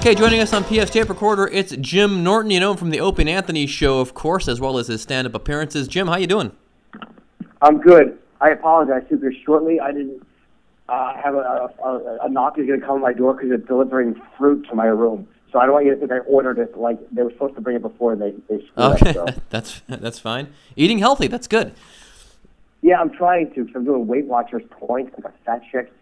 Okay, 0.00 0.14
joining 0.14 0.40
us 0.40 0.54
on 0.54 0.64
PF 0.64 0.88
Tape 0.90 1.10
Recorder, 1.10 1.46
it's 1.48 1.76
Jim 1.76 2.24
Norton. 2.24 2.50
You 2.50 2.58
know 2.58 2.70
him 2.70 2.78
from 2.78 2.88
the 2.88 3.00
Opie 3.00 3.20
and 3.20 3.28
Anthony 3.28 3.66
show, 3.66 4.00
of 4.00 4.14
course, 4.14 4.48
as 4.48 4.58
well 4.58 4.78
as 4.78 4.86
his 4.86 5.02
stand-up 5.02 5.34
appearances. 5.34 5.86
Jim, 5.88 6.06
how 6.06 6.16
you 6.16 6.26
doing? 6.26 6.52
I'm 7.60 7.82
good. 7.82 8.18
I 8.40 8.48
apologize 8.48 9.02
super 9.10 9.30
shortly 9.44 9.78
I 9.78 9.92
didn't 9.92 10.26
uh, 10.88 11.14
have 11.22 11.34
a, 11.34 11.68
a, 11.84 12.18
a 12.22 12.28
knock 12.30 12.58
is 12.58 12.66
going 12.66 12.80
to 12.80 12.86
come 12.86 12.96
to 12.96 13.02
my 13.02 13.12
door 13.12 13.34
because 13.34 13.50
they're 13.50 13.58
delivering 13.58 14.18
fruit 14.38 14.66
to 14.70 14.74
my 14.74 14.86
room. 14.86 15.28
So 15.52 15.58
I 15.58 15.66
don't 15.66 15.74
want 15.74 15.84
you 15.84 15.94
to 15.94 16.00
think 16.00 16.12
I 16.12 16.20
ordered 16.20 16.58
it 16.58 16.78
like 16.78 16.98
they 17.12 17.22
were 17.22 17.32
supposed 17.32 17.56
to 17.56 17.60
bring 17.60 17.76
it 17.76 17.82
before 17.82 18.14
and 18.14 18.22
they 18.22 18.32
they 18.48 18.64
Okay, 18.78 19.10
up. 19.10 19.14
So. 19.14 19.26
that's 19.50 19.82
that's 19.86 20.18
fine. 20.18 20.48
Eating 20.76 21.00
healthy, 21.00 21.26
that's 21.26 21.46
good. 21.46 21.74
Yeah, 22.80 23.02
I'm 23.02 23.10
trying 23.10 23.52
to 23.52 23.64
because 23.66 23.76
I'm 23.76 23.84
doing 23.84 24.06
Weight 24.06 24.24
Watchers 24.24 24.62
points 24.70 25.12
like 25.22 25.34
a 25.34 25.44
fat 25.44 25.60
chick, 25.70 25.92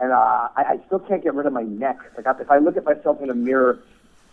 and 0.00 0.12
uh, 0.12 0.48
I, 0.56 0.62
I 0.62 0.80
still 0.86 0.98
can't 0.98 1.22
get 1.22 1.34
rid 1.34 1.46
of 1.46 1.52
my 1.52 1.62
neck. 1.62 1.98
Like 2.16 2.26
if 2.40 2.50
I 2.50 2.58
look 2.58 2.76
at 2.76 2.84
myself 2.84 3.20
in 3.20 3.30
a 3.30 3.34
mirror 3.34 3.80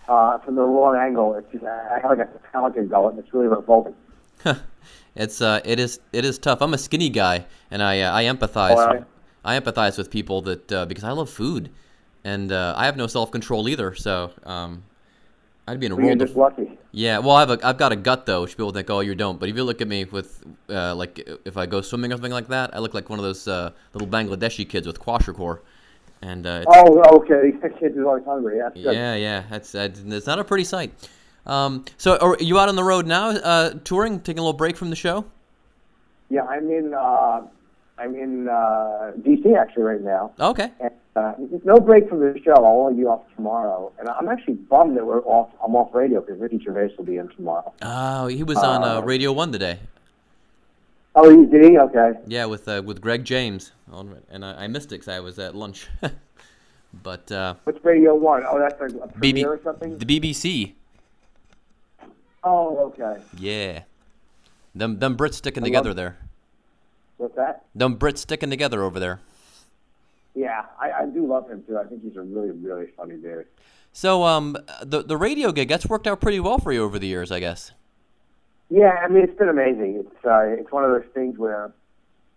uh, 0.08 0.38
from 0.40 0.56
the 0.56 0.64
wrong 0.64 0.96
angle, 0.96 1.36
it's 1.36 1.52
just 1.52 1.64
I 1.64 2.00
have 2.02 2.18
like 2.18 2.28
a 2.28 2.40
pelican 2.52 2.88
gullet, 2.88 3.16
and 3.16 3.24
it's 3.24 3.34
really 3.34 3.48
revolting. 3.48 3.96
It's 5.16 5.42
uh, 5.42 5.60
it 5.66 5.80
is 5.80 6.00
it 6.14 6.24
is 6.24 6.38
tough. 6.38 6.62
I'm 6.62 6.74
a 6.74 6.78
skinny 6.78 7.10
guy, 7.10 7.46
and 7.72 7.82
I 7.82 8.02
uh, 8.02 8.16
I 8.16 8.24
empathize. 8.24 8.78
Oh, 8.78 9.06
I 9.44 9.60
empathize 9.60 9.98
with 9.98 10.10
people 10.10 10.42
that 10.44 10.72
uh, 10.72 10.86
because 10.86 11.04
I 11.04 11.12
love 11.12 11.30
food, 11.30 11.70
and 12.24 12.52
uh, 12.52 12.74
I 12.78 12.86
have 12.86 12.96
no 12.96 13.08
self 13.08 13.32
control 13.32 13.68
either. 13.68 13.96
So 13.96 14.32
um, 14.44 14.84
I'd 15.70 15.80
be 15.80 15.86
in 15.86 15.92
a 15.92 15.96
you're 15.96 16.06
world 16.06 16.20
just 16.20 16.32
of 16.32 16.38
lucky. 16.38 16.78
yeah. 16.92 17.20
Well, 17.20 17.36
I 17.36 17.42
have 17.42 17.52
a 17.52 17.60
I've 17.66 17.78
got 17.78 17.92
a 17.92 17.96
gut 17.96 18.26
though, 18.26 18.42
which 18.42 18.52
people 18.58 18.72
think 18.72 18.90
oh 18.90 19.02
you 19.02 19.16
don't. 19.16 19.40
But 19.40 19.50
if 19.50 19.56
you 19.56 19.64
look 19.64 19.82
at 19.82 19.88
me 19.88 20.06
with 20.06 20.44
uh, 20.70 20.96
like 20.96 21.20
if 21.46 21.58
I 21.58 21.66
go 21.66 21.82
swimming 21.82 22.12
or 22.12 22.16
something 22.16 22.32
like 22.32 22.48
that, 22.48 22.76
I 22.76 22.80
look 22.80 22.94
like 22.94 23.10
one 23.10 23.20
of 23.20 23.24
those 23.24 23.48
uh, 23.48 23.72
little 23.94 24.08
Bangladeshi 24.08 24.68
kids 24.68 24.88
with 24.88 25.00
kwashiorkor, 25.00 25.60
and 26.22 26.46
uh, 26.48 26.64
it's, 26.66 26.76
Oh, 26.76 27.18
okay. 27.20 27.52
These 27.62 27.72
kids 27.80 27.98
are 27.98 28.06
always 28.08 28.26
hungry. 28.26 28.58
Yeah, 28.58 28.64
that's 28.64 28.76
good. 28.84 28.94
yeah 28.96 29.16
yeah 29.16 29.44
that's 29.50 29.76
uh, 29.76 29.90
it's 29.94 30.28
not 30.28 30.40
a 30.40 30.44
pretty 30.44 30.64
sight. 30.64 30.92
Um, 31.46 31.86
so 31.98 32.18
are 32.18 32.38
you 32.40 32.60
out 32.60 32.70
on 32.70 32.76
the 32.76 32.84
road 32.84 33.08
now, 33.08 33.30
uh, 33.30 33.72
touring, 33.84 34.20
taking 34.20 34.40
a 34.40 34.44
little 34.44 34.54
break 34.58 34.76
from 34.78 34.90
the 34.90 34.96
show? 34.96 35.26
Yeah, 36.30 36.44
I'm 36.44 36.70
in. 36.70 36.94
Uh, 36.94 37.42
I'm 37.98 38.16
in 38.16 38.48
uh, 38.48 39.12
DC 39.20 39.58
actually 39.58 39.84
right 39.84 40.02
now. 40.02 40.32
Okay. 40.40 40.72
And, 40.80 40.92
uh, 41.16 41.34
no 41.64 41.78
break 41.80 42.08
from 42.08 42.20
the 42.20 42.40
show. 42.44 42.54
I'll 42.54 42.66
only 42.88 43.02
be 43.02 43.06
off 43.06 43.22
tomorrow, 43.36 43.92
and 44.00 44.08
I'm 44.10 44.30
actually 44.30 44.54
bummed 44.56 44.96
that 44.98 45.06
we're 45.06 45.22
off. 45.24 45.50
I'm 45.64 45.76
off 45.76 45.94
radio 45.94 46.22
because 46.22 46.40
Ricky 46.40 46.60
Gervais 46.64 46.94
will 46.98 47.06
be 47.06 47.18
in 47.18 47.28
tomorrow. 47.30 47.74
Oh, 47.82 48.28
he 48.28 48.44
was 48.44 48.58
on 48.58 48.84
uh, 48.84 48.98
Uh, 49.00 49.02
Radio 49.02 49.32
One 49.34 49.52
today. 49.52 49.80
Oh, 51.16 51.30
he 51.30 51.46
did 51.48 51.66
he? 51.66 51.78
Okay. 51.78 52.12
Yeah, 52.28 52.46
with 52.46 52.68
uh, 52.68 52.82
with 52.86 53.02
Greg 53.02 53.24
James, 53.26 53.72
on, 53.92 54.16
and 54.30 54.46
I, 54.46 54.64
I 54.64 54.68
missed 54.68 54.88
it 54.88 55.00
because 55.02 55.08
I 55.10 55.20
was 55.20 55.40
at 55.40 55.56
lunch. 55.56 55.88
but 57.04 57.32
uh, 57.32 57.56
What's 57.64 57.84
Radio 57.84 58.16
One? 58.16 58.44
Oh, 58.48 58.60
that's 58.60 58.80
like 58.80 58.92
a 58.92 59.08
BB, 59.08 59.14
premiere 59.20 59.54
or 59.54 59.60
something. 59.64 59.98
the 59.98 60.06
BBC, 60.06 60.74
Oh, 62.44 62.78
okay. 62.98 63.22
yeah, 63.38 63.82
them 64.74 65.00
them 65.00 65.18
Brits 65.18 65.34
sticking 65.36 65.64
I 65.64 65.66
love- 65.66 65.72
together 65.84 65.94
there. 65.94 66.18
What's 67.18 67.36
that? 67.36 67.66
Them 67.76 67.98
Brits 67.98 68.20
sticking 68.20 68.50
together 68.50 68.82
over 68.84 68.98
there. 69.00 69.20
Yeah, 70.40 70.64
I, 70.80 70.92
I 71.02 71.06
do 71.06 71.28
love 71.28 71.50
him 71.50 71.64
too. 71.68 71.78
I 71.78 71.84
think 71.84 72.02
he's 72.02 72.16
a 72.16 72.22
really, 72.22 72.52
really 72.52 72.88
funny 72.96 73.16
dude. 73.18 73.46
So 73.92 74.24
um, 74.24 74.56
the 74.82 75.04
the 75.04 75.18
radio 75.18 75.52
gig 75.52 75.68
that's 75.68 75.86
worked 75.88 76.08
out 76.08 76.22
pretty 76.22 76.40
well 76.40 76.60
for 76.60 76.72
you 76.72 76.82
over 76.84 76.98
the 76.98 77.08
years, 77.08 77.30
I 77.30 77.40
guess. 77.42 77.74
Yeah, 78.70 78.96
I 79.04 79.10
mean 79.10 79.24
it's 79.24 79.38
been 79.38 79.50
amazing. 79.50 79.96
It's 80.06 80.26
uh, 80.26 80.44
it's 80.62 80.72
one 80.72 80.86
of 80.86 80.92
those 80.92 81.10
things 81.14 81.38
where 81.38 81.74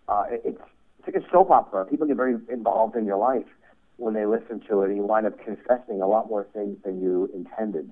uh, 0.09 0.25
it- 0.31 0.43
it's 0.45 0.61
it's 0.99 1.15
like 1.15 1.23
a 1.25 1.31
soap 1.31 1.51
opera. 1.51 1.85
People 1.85 2.07
get 2.09 2.17
very 2.17 2.37
involved 2.49 2.97
in 2.97 3.05
your 3.07 3.19
life 3.19 3.47
when 3.99 4.15
they 4.15 4.27
listen 4.27 4.59
to 4.69 4.83
it, 4.83 4.89
and 4.89 4.97
you 4.97 5.03
wind 5.05 5.27
up 5.27 5.39
confessing 5.45 6.01
a 6.03 6.07
lot 6.09 6.29
more 6.29 6.45
things 6.55 6.77
than 6.85 7.01
you 7.01 7.31
intended. 7.35 7.89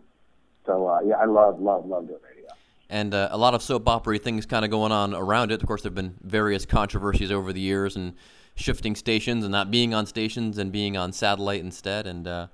So 0.66 0.88
uh, 0.88 1.00
yeah, 1.06 1.16
I 1.16 1.26
love, 1.26 1.60
love, 1.60 1.86
love 1.86 2.08
doing 2.08 2.20
radio. 2.28 2.50
And 2.90 3.14
uh, 3.14 3.28
a 3.30 3.38
lot 3.38 3.54
of 3.54 3.62
soap 3.62 3.88
opera 3.88 4.18
things 4.18 4.46
kind 4.46 4.64
of 4.64 4.70
going 4.70 4.92
on 4.92 5.14
around 5.14 5.52
it. 5.52 5.62
Of 5.62 5.66
course, 5.66 5.82
there 5.82 5.90
have 5.90 5.94
been 5.94 6.16
various 6.22 6.66
controversies 6.66 7.30
over 7.30 7.52
the 7.52 7.60
years 7.60 7.96
and 7.96 8.14
shifting 8.56 8.96
stations 8.96 9.44
and 9.44 9.52
not 9.52 9.70
being 9.70 9.94
on 9.94 10.06
stations 10.06 10.58
and 10.58 10.70
being 10.72 10.96
on 10.96 11.12
satellite 11.12 11.60
instead. 11.60 12.06
And 12.06 12.26
uh, 12.26 12.46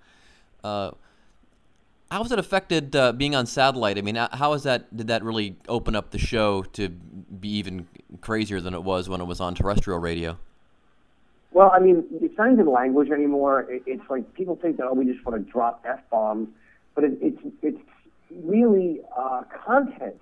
uh, 0.62 0.90
How 2.10 2.22
has 2.22 2.30
it 2.30 2.38
affected 2.38 2.94
uh, 2.94 3.12
being 3.12 3.34
on 3.34 3.46
satellite? 3.46 3.98
I 3.98 4.02
mean, 4.02 4.16
uh, 4.16 4.28
how 4.36 4.52
has 4.52 4.62
that? 4.62 4.96
Did 4.96 5.08
that 5.08 5.24
really 5.24 5.56
open 5.68 5.96
up 5.96 6.10
the 6.10 6.18
show 6.18 6.62
to 6.74 6.88
be 6.88 7.48
even 7.56 7.88
crazier 8.20 8.60
than 8.60 8.74
it 8.74 8.84
was 8.84 9.08
when 9.08 9.20
it 9.20 9.26
was 9.26 9.40
on 9.40 9.54
terrestrial 9.54 9.98
radio? 9.98 10.38
Well, 11.52 11.72
I 11.74 11.80
mean, 11.80 12.04
it's 12.20 12.36
not 12.38 12.52
even 12.52 12.70
language 12.70 13.10
anymore. 13.10 13.66
It's 13.68 14.08
like 14.10 14.32
people 14.34 14.56
think 14.56 14.76
that 14.76 14.86
oh, 14.86 14.92
we 14.92 15.06
just 15.06 15.24
want 15.24 15.44
to 15.44 15.50
drop 15.50 15.84
f 15.88 16.00
bombs, 16.10 16.48
but 16.94 17.02
it, 17.04 17.18
it's 17.20 17.38
it's 17.62 17.78
really 18.30 19.00
uh, 19.16 19.42
content. 19.64 20.20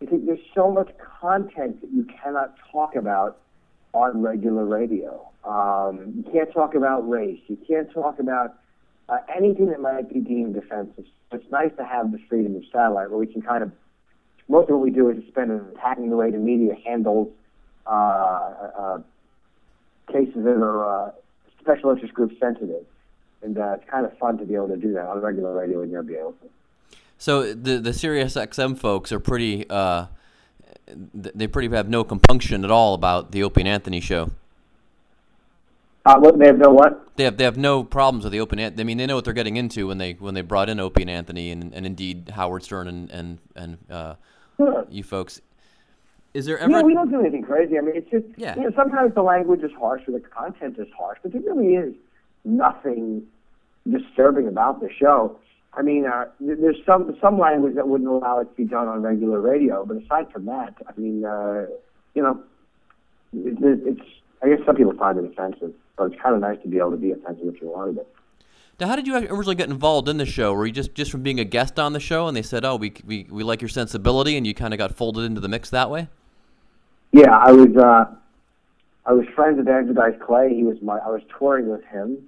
Because 0.00 0.20
there's 0.26 0.40
so 0.52 0.70
much 0.70 0.90
content 1.20 1.80
that 1.80 1.92
you 1.92 2.04
cannot 2.04 2.54
talk 2.72 2.96
about 2.96 3.38
on 3.92 4.20
regular 4.20 4.64
radio. 4.64 5.28
Um, 5.44 6.14
you 6.16 6.32
can't 6.32 6.52
talk 6.52 6.74
about 6.74 7.08
race. 7.08 7.40
You 7.46 7.56
can't 7.68 7.90
talk 7.92 8.18
about 8.18 8.54
uh, 9.08 9.18
anything 9.34 9.66
that 9.70 9.80
might 9.80 10.12
be 10.12 10.20
deemed 10.20 10.56
offensive. 10.56 11.04
It's 11.30 11.50
nice 11.50 11.70
to 11.76 11.84
have 11.84 12.12
the 12.12 12.18
freedom 12.28 12.56
of 12.56 12.62
satellite 12.72 13.10
where 13.10 13.18
we 13.18 13.26
can 13.26 13.42
kind 13.42 13.62
of, 13.62 13.72
most 14.48 14.70
of 14.70 14.76
what 14.76 14.82
we 14.82 14.90
do 14.90 15.08
is 15.08 15.22
spend 15.28 15.50
attacking 15.76 16.10
the 16.10 16.16
way 16.16 16.30
the 16.30 16.38
media 16.38 16.74
handles 16.84 17.28
uh, 17.86 17.90
uh, 17.90 18.98
cases 20.10 20.44
that 20.44 20.50
are 20.50 21.08
uh, 21.08 21.10
special 21.60 21.90
interest 21.90 22.14
group 22.14 22.32
sensitive. 22.40 22.84
And 23.42 23.58
uh, 23.58 23.76
it's 23.78 23.90
kind 23.90 24.06
of 24.06 24.16
fun 24.18 24.38
to 24.38 24.44
be 24.44 24.54
able 24.54 24.68
to 24.68 24.76
do 24.76 24.92
that 24.92 25.06
on 25.06 25.20
regular 25.20 25.54
radio 25.54 25.82
and 25.82 25.90
you'll 25.90 26.02
be 26.02 26.14
able 26.14 26.32
to. 26.32 26.48
So 27.22 27.54
the 27.54 27.78
the 27.78 27.92
Sirius 27.92 28.34
XM 28.34 28.76
folks 28.76 29.12
are 29.12 29.20
pretty. 29.20 29.64
Uh, 29.70 30.06
they 31.14 31.46
pretty 31.46 31.72
have 31.72 31.88
no 31.88 32.02
compunction 32.02 32.64
at 32.64 32.72
all 32.72 32.94
about 32.94 33.30
the 33.30 33.44
Opie 33.44 33.60
and 33.60 33.68
Anthony 33.68 34.00
show. 34.00 34.32
Uh, 36.04 36.18
what, 36.18 36.36
they 36.36 36.46
have 36.46 36.58
no 36.58 36.70
what? 36.70 37.14
They 37.14 37.22
have 37.22 37.36
they 37.36 37.44
have 37.44 37.56
no 37.56 37.84
problems 37.84 38.24
with 38.24 38.32
the 38.32 38.40
Opie. 38.40 38.60
And, 38.60 38.80
I 38.80 38.82
mean, 38.82 38.98
they 38.98 39.06
know 39.06 39.14
what 39.14 39.24
they're 39.24 39.34
getting 39.34 39.56
into 39.56 39.86
when 39.86 39.98
they 39.98 40.14
when 40.14 40.34
they 40.34 40.40
brought 40.40 40.68
in 40.68 40.80
Opie 40.80 41.02
and 41.02 41.10
Anthony, 41.10 41.52
and, 41.52 41.72
and 41.72 41.86
indeed 41.86 42.32
Howard 42.34 42.64
Stern 42.64 42.88
and 42.88 43.08
and 43.12 43.38
and 43.54 43.78
uh, 43.88 44.14
Sure. 44.56 44.84
you 44.90 45.04
folks. 45.04 45.40
Is 46.34 46.44
there 46.44 46.58
ever? 46.58 46.72
Yeah, 46.72 46.82
we 46.82 46.92
don't 46.92 47.08
do 47.08 47.20
anything 47.20 47.44
crazy. 47.44 47.78
I 47.78 47.82
mean, 47.82 47.94
it's 47.94 48.10
just 48.10 48.26
Yeah. 48.36 48.56
you 48.56 48.62
know 48.62 48.72
sometimes 48.74 49.14
the 49.14 49.22
language 49.22 49.62
is 49.62 49.70
harsh 49.78 50.02
or 50.08 50.10
the 50.10 50.18
content 50.18 50.76
is 50.76 50.88
harsh, 50.98 51.20
but 51.22 51.30
there 51.30 51.42
really 51.42 51.76
is 51.76 51.94
nothing 52.44 53.22
disturbing 53.88 54.48
about 54.48 54.80
the 54.80 54.90
show. 54.98 55.38
I 55.74 55.82
mean, 55.82 56.04
uh, 56.06 56.26
there's 56.38 56.76
some 56.84 57.16
some 57.20 57.38
language 57.38 57.74
that 57.76 57.88
wouldn't 57.88 58.08
allow 58.08 58.40
it 58.40 58.44
to 58.44 58.54
be 58.54 58.64
done 58.64 58.88
on 58.88 59.02
regular 59.02 59.40
radio, 59.40 59.84
but 59.84 59.96
aside 59.96 60.30
from 60.30 60.44
that, 60.46 60.74
I 60.86 61.00
mean, 61.00 61.24
uh, 61.24 61.66
you 62.14 62.22
know, 62.22 62.42
it, 63.32 63.62
it, 63.62 63.80
it's 63.86 64.08
I 64.42 64.48
guess 64.48 64.58
some 64.66 64.76
people 64.76 64.92
find 64.94 65.18
it 65.18 65.24
offensive, 65.24 65.72
but 65.96 66.12
it's 66.12 66.20
kind 66.20 66.34
of 66.34 66.42
nice 66.42 66.60
to 66.62 66.68
be 66.68 66.78
able 66.78 66.90
to 66.90 66.96
be 66.98 67.12
offensive 67.12 67.54
if 67.54 67.62
you 67.62 67.68
wanted 67.68 67.98
it. 67.98 68.08
Now, 68.80 68.88
how 68.88 68.96
did 68.96 69.06
you 69.06 69.14
originally 69.16 69.54
get 69.54 69.70
involved 69.70 70.08
in 70.08 70.16
the 70.16 70.26
show? 70.26 70.52
Were 70.52 70.66
you 70.66 70.72
just 70.72 70.94
just 70.94 71.10
from 71.10 71.22
being 71.22 71.40
a 71.40 71.44
guest 71.44 71.78
on 71.78 71.94
the 71.94 72.00
show, 72.00 72.28
and 72.28 72.36
they 72.36 72.42
said, 72.42 72.64
"Oh, 72.64 72.76
we 72.76 72.92
we, 73.06 73.26
we 73.30 73.42
like 73.42 73.62
your 73.62 73.68
sensibility," 73.68 74.36
and 74.36 74.46
you 74.46 74.54
kind 74.54 74.74
of 74.74 74.78
got 74.78 74.94
folded 74.94 75.24
into 75.24 75.40
the 75.40 75.48
mix 75.48 75.70
that 75.70 75.88
way? 75.88 76.08
Yeah, 77.12 77.34
I 77.34 77.52
was 77.52 77.76
uh, 77.76 78.12
I 79.06 79.12
was 79.12 79.26
friends 79.34 79.58
with 79.58 79.68
Andrew 79.68 79.94
Dice 79.94 80.18
Clay. 80.20 80.54
He 80.54 80.64
was 80.64 80.76
my 80.82 80.98
I 80.98 81.08
was 81.08 81.22
touring 81.38 81.68
with 81.68 81.84
him, 81.84 82.18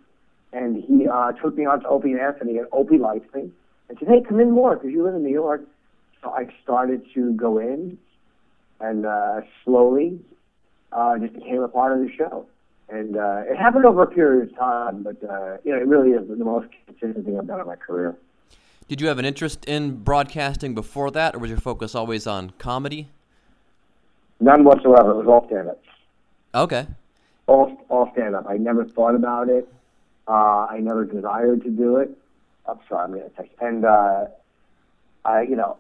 and 0.55 0.83
he 0.83 1.09
uh, 1.09 1.33
took 1.33 1.57
me 1.57 1.67
on 1.67 1.81
to 1.81 1.89
Opie 1.89 2.13
and 2.13 2.21
Anthony, 2.21 2.59
and 2.59 2.67
Opie 2.73 2.99
liked 2.99 3.35
me 3.35 3.51
and 3.89 3.99
said, 3.99 4.09
"Hey, 4.09 4.23
come 4.27 4.41
in 4.41 4.51
more 4.51 4.77
because 4.77 4.91
you 4.91 5.03
live 5.05 5.15
in 5.15 5.25
New 5.25 5.33
York." 5.33 5.63
So 6.23 6.31
I 6.31 6.47
started 6.63 7.03
to 7.15 7.33
go 7.35 7.59
in, 7.59 7.99
and 8.81 9.05
uh, 9.05 9.41
slowly 9.65 10.21
uh, 10.93 11.19
just 11.19 11.35
became 11.35 11.63
a 11.63 11.69
part 11.69 11.93
of 11.93 11.99
the 11.99 12.11
show. 12.17 12.47
And 12.89 13.17
uh, 13.17 13.43
it 13.47 13.57
happened 13.57 13.85
over 13.85 14.03
a 14.03 14.07
period 14.07 14.51
of 14.51 14.57
time, 14.57 15.03
but 15.03 15.17
uh, 15.29 15.57
you 15.65 15.73
know, 15.73 15.79
it 15.79 15.87
really 15.87 16.11
is 16.11 16.29
the 16.29 16.37
most 16.37 16.69
consistent 16.87 17.27
thing 17.27 17.39
I've 17.39 17.47
done 17.47 17.61
in 17.61 17.67
my 17.67 17.77
career. 17.77 18.17
Did 18.87 19.01
you 19.01 19.09
have 19.09 19.19
an 19.19 19.25
interest 19.25 19.65
in 19.65 20.03
broadcasting 20.03 20.75
before 20.75 21.11
that, 21.13 21.35
or 21.35 21.39
was 21.39 21.51
your 21.51 21.59
focus 21.59 21.95
always 21.95 22.27
on 22.27 22.51
comedy? 22.59 23.09
None 24.41 24.63
whatsoever. 24.65 25.13
It 25.13 25.17
was 25.17 25.27
all 25.27 25.47
stand-up. 25.47 25.83
Okay. 26.55 26.87
all 27.47 27.77
all 27.89 28.11
stand 28.13 28.35
up. 28.35 28.47
I 28.49 28.57
never 28.59 28.85
thought 28.85 29.15
about 29.15 29.49
it. 29.49 29.67
Uh, 30.27 30.67
I 30.71 30.79
never 30.81 31.05
desired 31.05 31.63
to 31.65 31.71
do 31.71 31.97
it. 31.97 32.17
I'm 32.67 32.79
sorry, 32.89 33.05
I'm 33.05 33.11
gonna 33.13 33.29
text. 33.31 33.53
And 33.61 33.85
uh, 33.85 34.27
I, 35.25 35.43
you 35.43 35.57
know, 35.57 35.77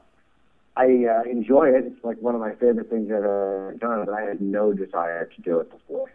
I 0.76 0.84
uh, 0.84 1.22
enjoy 1.30 1.68
it. 1.68 1.84
It's 1.86 2.04
like 2.04 2.18
one 2.20 2.34
of 2.34 2.40
my 2.40 2.54
favorite 2.54 2.90
things 2.90 3.10
I've 3.10 3.18
ever 3.18 3.76
done, 3.80 4.04
but 4.04 4.14
I 4.14 4.22
had 4.22 4.40
no 4.40 4.72
desire 4.72 5.26
to 5.26 5.42
do 5.42 5.60
it 5.60 5.70
before. 5.70 6.10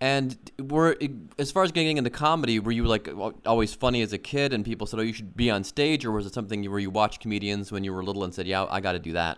And 0.00 0.38
were 0.58 0.96
as 1.38 1.52
far 1.52 1.62
as 1.62 1.72
getting 1.72 1.98
into 1.98 2.08
comedy, 2.08 2.58
were 2.58 2.72
you 2.72 2.84
like 2.84 3.10
always 3.44 3.74
funny 3.74 4.00
as 4.00 4.14
a 4.14 4.18
kid, 4.18 4.54
and 4.54 4.64
people 4.64 4.86
said, 4.86 4.98
"Oh, 4.98 5.02
you 5.02 5.12
should 5.12 5.36
be 5.36 5.50
on 5.50 5.62
stage," 5.62 6.06
or 6.06 6.10
was 6.10 6.24
it 6.24 6.32
something 6.32 6.64
where 6.70 6.78
you 6.78 6.88
watched 6.88 7.20
comedians 7.20 7.70
when 7.70 7.84
you 7.84 7.92
were 7.92 8.02
little 8.02 8.24
and 8.24 8.32
said, 8.32 8.46
"Yeah, 8.46 8.64
I 8.70 8.80
got 8.80 8.92
to 8.92 8.98
do 8.98 9.12
that"? 9.12 9.36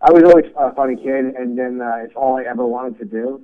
I 0.00 0.12
was 0.12 0.22
always 0.22 0.44
a 0.56 0.72
funny 0.74 0.94
kid, 0.94 1.34
and 1.34 1.58
then 1.58 1.80
uh, 1.80 2.04
it's 2.04 2.14
all 2.14 2.36
I 2.36 2.44
ever 2.44 2.64
wanted 2.64 2.98
to 3.00 3.04
do. 3.04 3.42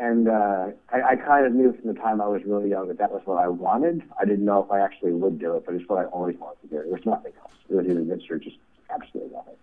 And 0.00 0.28
uh, 0.28 0.68
I, 0.88 1.02
I 1.10 1.16
kind 1.16 1.44
of 1.44 1.52
knew 1.52 1.74
from 1.74 1.92
the 1.92 2.00
time 2.00 2.22
I 2.22 2.26
was 2.26 2.42
really 2.46 2.70
young 2.70 2.88
that 2.88 2.96
that 2.96 3.12
was 3.12 3.20
what 3.26 3.36
I 3.36 3.48
wanted. 3.48 4.02
I 4.18 4.24
didn't 4.24 4.46
know 4.46 4.64
if 4.64 4.70
I 4.70 4.80
actually 4.80 5.12
would 5.12 5.38
do 5.38 5.56
it, 5.56 5.66
but 5.66 5.74
it's 5.74 5.86
what 5.90 5.98
I 5.98 6.06
always 6.06 6.38
wanted 6.38 6.62
to 6.62 6.68
do. 6.68 6.76
There 6.76 6.86
was 6.86 7.04
nothing 7.04 7.32
else. 7.38 7.52
It 7.68 7.74
was 7.74 7.86
either 7.86 8.02
this 8.04 8.22
or 8.30 8.38
just 8.38 8.56
absolutely 8.88 9.34
nothing. 9.34 9.56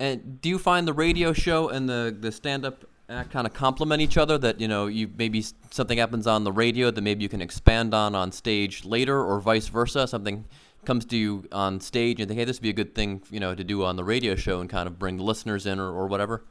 And 0.00 0.40
do 0.40 0.48
you 0.48 0.58
find 0.58 0.88
the 0.88 0.94
radio 0.94 1.34
show 1.34 1.68
and 1.68 1.86
the 1.86 2.16
the 2.18 2.32
stand 2.32 2.64
up 2.64 2.86
act 3.10 3.32
kind 3.32 3.46
of 3.46 3.52
complement 3.52 4.00
each 4.00 4.16
other? 4.16 4.38
That 4.38 4.58
you 4.62 4.66
know, 4.66 4.86
you 4.86 5.10
maybe 5.14 5.44
something 5.70 5.98
happens 5.98 6.26
on 6.26 6.44
the 6.44 6.52
radio 6.52 6.90
that 6.90 7.02
maybe 7.02 7.22
you 7.22 7.28
can 7.28 7.42
expand 7.42 7.92
on 7.92 8.14
on 8.14 8.32
stage 8.32 8.86
later, 8.86 9.22
or 9.22 9.40
vice 9.40 9.68
versa. 9.68 10.08
Something 10.08 10.46
comes 10.86 11.04
to 11.04 11.18
you 11.18 11.46
on 11.52 11.80
stage 11.80 12.18
and 12.18 12.28
think, 12.28 12.38
hey, 12.38 12.46
this 12.46 12.56
would 12.56 12.62
be 12.62 12.70
a 12.70 12.72
good 12.72 12.94
thing, 12.94 13.20
you 13.30 13.40
know, 13.40 13.54
to 13.54 13.62
do 13.62 13.84
on 13.84 13.96
the 13.96 14.04
radio 14.04 14.34
show 14.34 14.60
and 14.60 14.70
kind 14.70 14.88
of 14.88 14.98
bring 14.98 15.18
the 15.18 15.22
listeners 15.22 15.66
in 15.66 15.78
or, 15.78 15.92
or 15.92 16.06
whatever. 16.06 16.42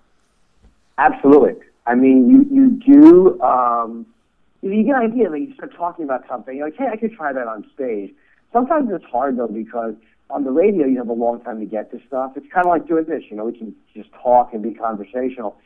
Absolutely. 1.00 1.56
I 1.92 1.96
mean, 1.96 2.30
you 2.30 2.46
you 2.50 2.70
do. 2.70 3.42
Um, 3.42 4.06
you, 4.62 4.82
get 4.84 4.96
an 4.96 5.12
idea. 5.12 5.30
Like 5.30 5.42
you 5.42 5.54
start 5.56 5.76
talking 5.76 6.06
about 6.06 6.24
something. 6.30 6.56
You're 6.56 6.68
like, 6.68 6.78
hey, 6.78 6.88
I 6.90 6.96
could 6.96 7.12
try 7.12 7.34
that 7.34 7.48
on 7.48 7.70
stage. 7.74 8.14
Sometimes 8.54 8.90
it's 8.94 9.04
hard 9.04 9.38
though 9.38 9.48
because 9.48 9.96
on 10.30 10.46
the 10.46 10.52
radio 10.52 10.88
you 10.88 10.98
have 11.00 11.10
a 11.10 11.14
long 11.14 11.42
time 11.42 11.60
to 11.60 11.66
get 11.66 11.92
to 11.92 12.00
stuff. 12.08 12.32
It's 12.38 12.48
kind 12.54 12.66
of 12.66 12.70
like 12.70 12.88
doing 12.88 13.04
this. 13.10 13.24
You 13.30 13.36
know, 13.36 13.44
we 13.44 13.58
can 13.58 13.76
just 13.94 14.10
talk 14.14 14.54
and 14.54 14.64
be 14.64 14.74
conversational. 14.74 15.58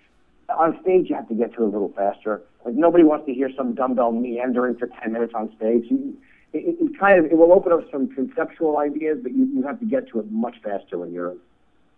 On 0.50 0.79
stage, 0.82 1.12
you 1.12 1.15
have 1.15 1.27
to 1.27 1.36
get 1.36 1.53
to 1.53 1.62
it 1.62 1.67
a 1.67 1.70
little 1.70 1.94
faster. 1.96 2.41
Like 2.65 2.74
nobody 2.74 3.03
wants 3.03 3.27
to 3.27 3.34
hear 3.34 3.51
some 3.55 3.75
dumbbell 3.75 4.12
meandering 4.12 4.77
for 4.77 4.88
ten 4.88 5.13
minutes 5.13 5.34
on 5.36 5.55
stage. 5.58 5.84
You, 5.91 6.17
it, 6.53 6.58
it, 6.58 6.75
it 6.79 7.00
kind 7.00 7.24
of 7.24 7.32
it 7.32 7.38
will 7.38 7.53
open 7.53 7.72
up 7.72 7.82
some 7.91 8.08
conceptual 8.08 8.79
ideas, 8.79 9.20
but 9.22 9.32
you, 9.32 9.46
you 9.46 9.62
have 9.62 9.79
to 9.79 9.86
get 9.86 10.10
to 10.10 10.22
it 10.22 10.32
much 10.32 10.55
faster 10.63 10.98
when 10.98 11.13
you're 11.13 11.36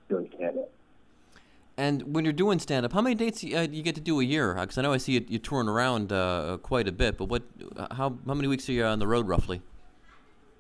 doing 0.10 0.30
stand-up. 0.36 0.70
And 1.78 2.16
when 2.16 2.26
you're 2.26 2.34
doing 2.34 2.58
stand 2.60 2.86
up, 2.86 2.94
how 2.94 3.02
many 3.02 3.16
dates 3.16 3.44
uh, 3.44 3.68
you 3.70 3.84
get 3.84 3.94
to 3.96 4.02
do 4.02 4.20
a 4.20 4.24
year? 4.24 4.56
Because 4.56 4.80
I 4.80 4.82
know 4.82 4.94
I 4.94 4.98
see 4.98 5.14
you, 5.14 5.26
you 5.28 5.38
touring 5.38 5.68
around 5.68 6.12
uh, 6.12 6.58
quite 6.64 6.88
a 6.88 6.92
bit. 6.92 7.18
But 7.18 7.26
what, 7.26 7.44
how 7.92 8.18
how 8.26 8.34
many 8.34 8.48
weeks 8.48 8.68
are 8.68 8.72
you 8.72 8.84
on 8.84 9.00
the 9.00 9.08
road 9.08 9.28
roughly? 9.28 9.62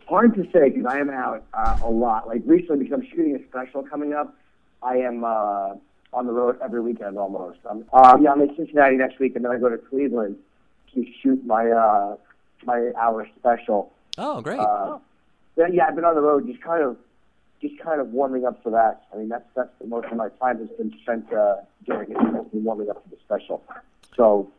hard 0.07 0.33
to 0.35 0.43
say 0.51 0.69
because 0.69 0.85
I 0.85 0.99
am 0.99 1.09
out 1.09 1.43
uh, 1.53 1.79
a 1.83 1.89
lot. 1.89 2.27
Like 2.27 2.41
recently, 2.45 2.85
because 2.85 2.99
I'm 2.99 3.07
shooting 3.09 3.35
a 3.35 3.47
special 3.49 3.83
coming 3.83 4.13
up, 4.13 4.35
I 4.81 4.97
am 4.97 5.23
uh, 5.23 5.75
on 6.13 6.25
the 6.25 6.31
road 6.31 6.57
every 6.63 6.81
weekend 6.81 7.17
almost. 7.17 7.59
I'm, 7.69 7.85
uh, 7.91 8.17
yeah, 8.21 8.31
I'm 8.31 8.41
in 8.41 8.55
Cincinnati 8.55 8.95
next 8.95 9.19
week, 9.19 9.35
and 9.35 9.43
then 9.43 9.51
I 9.51 9.57
go 9.57 9.69
to 9.69 9.77
Cleveland 9.77 10.37
to 10.93 11.05
shoot 11.21 11.45
my 11.45 11.69
uh, 11.69 12.15
my 12.65 12.91
hour 12.97 13.27
special. 13.37 13.91
Oh, 14.17 14.41
great. 14.41 14.59
Uh, 14.59 14.97
yeah, 15.57 15.67
yeah, 15.71 15.87
I've 15.87 15.95
been 15.95 16.05
on 16.05 16.15
the 16.15 16.21
road, 16.21 16.47
just 16.47 16.61
kind 16.61 16.83
of, 16.83 16.97
just 17.61 17.79
kind 17.79 17.99
of 17.99 18.09
warming 18.09 18.45
up 18.45 18.61
for 18.63 18.71
that. 18.71 19.03
I 19.13 19.17
mean, 19.17 19.29
that's 19.29 19.45
that's 19.55 19.69
the 19.79 19.87
most 19.87 20.07
of 20.11 20.17
my 20.17 20.29
time 20.41 20.59
has 20.59 20.69
been 20.77 20.93
spent 21.01 21.31
uh, 21.33 21.57
doing 21.85 22.11
it, 22.11 22.17
has 22.17 22.45
been 22.51 22.63
warming 22.63 22.89
up 22.89 23.03
for 23.03 23.09
the 23.09 23.17
special. 23.25 23.63
So, 24.15 24.51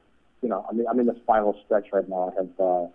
you 0.43 0.49
know, 0.49 0.65
I 0.69 0.73
mean, 0.73 0.87
I'm 0.89 0.99
in 1.01 1.07
the 1.07 1.17
final 1.27 1.57
stretch 1.65 1.87
right 1.93 2.09
now. 2.09 2.33
I 2.33 2.41
have 2.41 2.61
uh, 2.61 2.87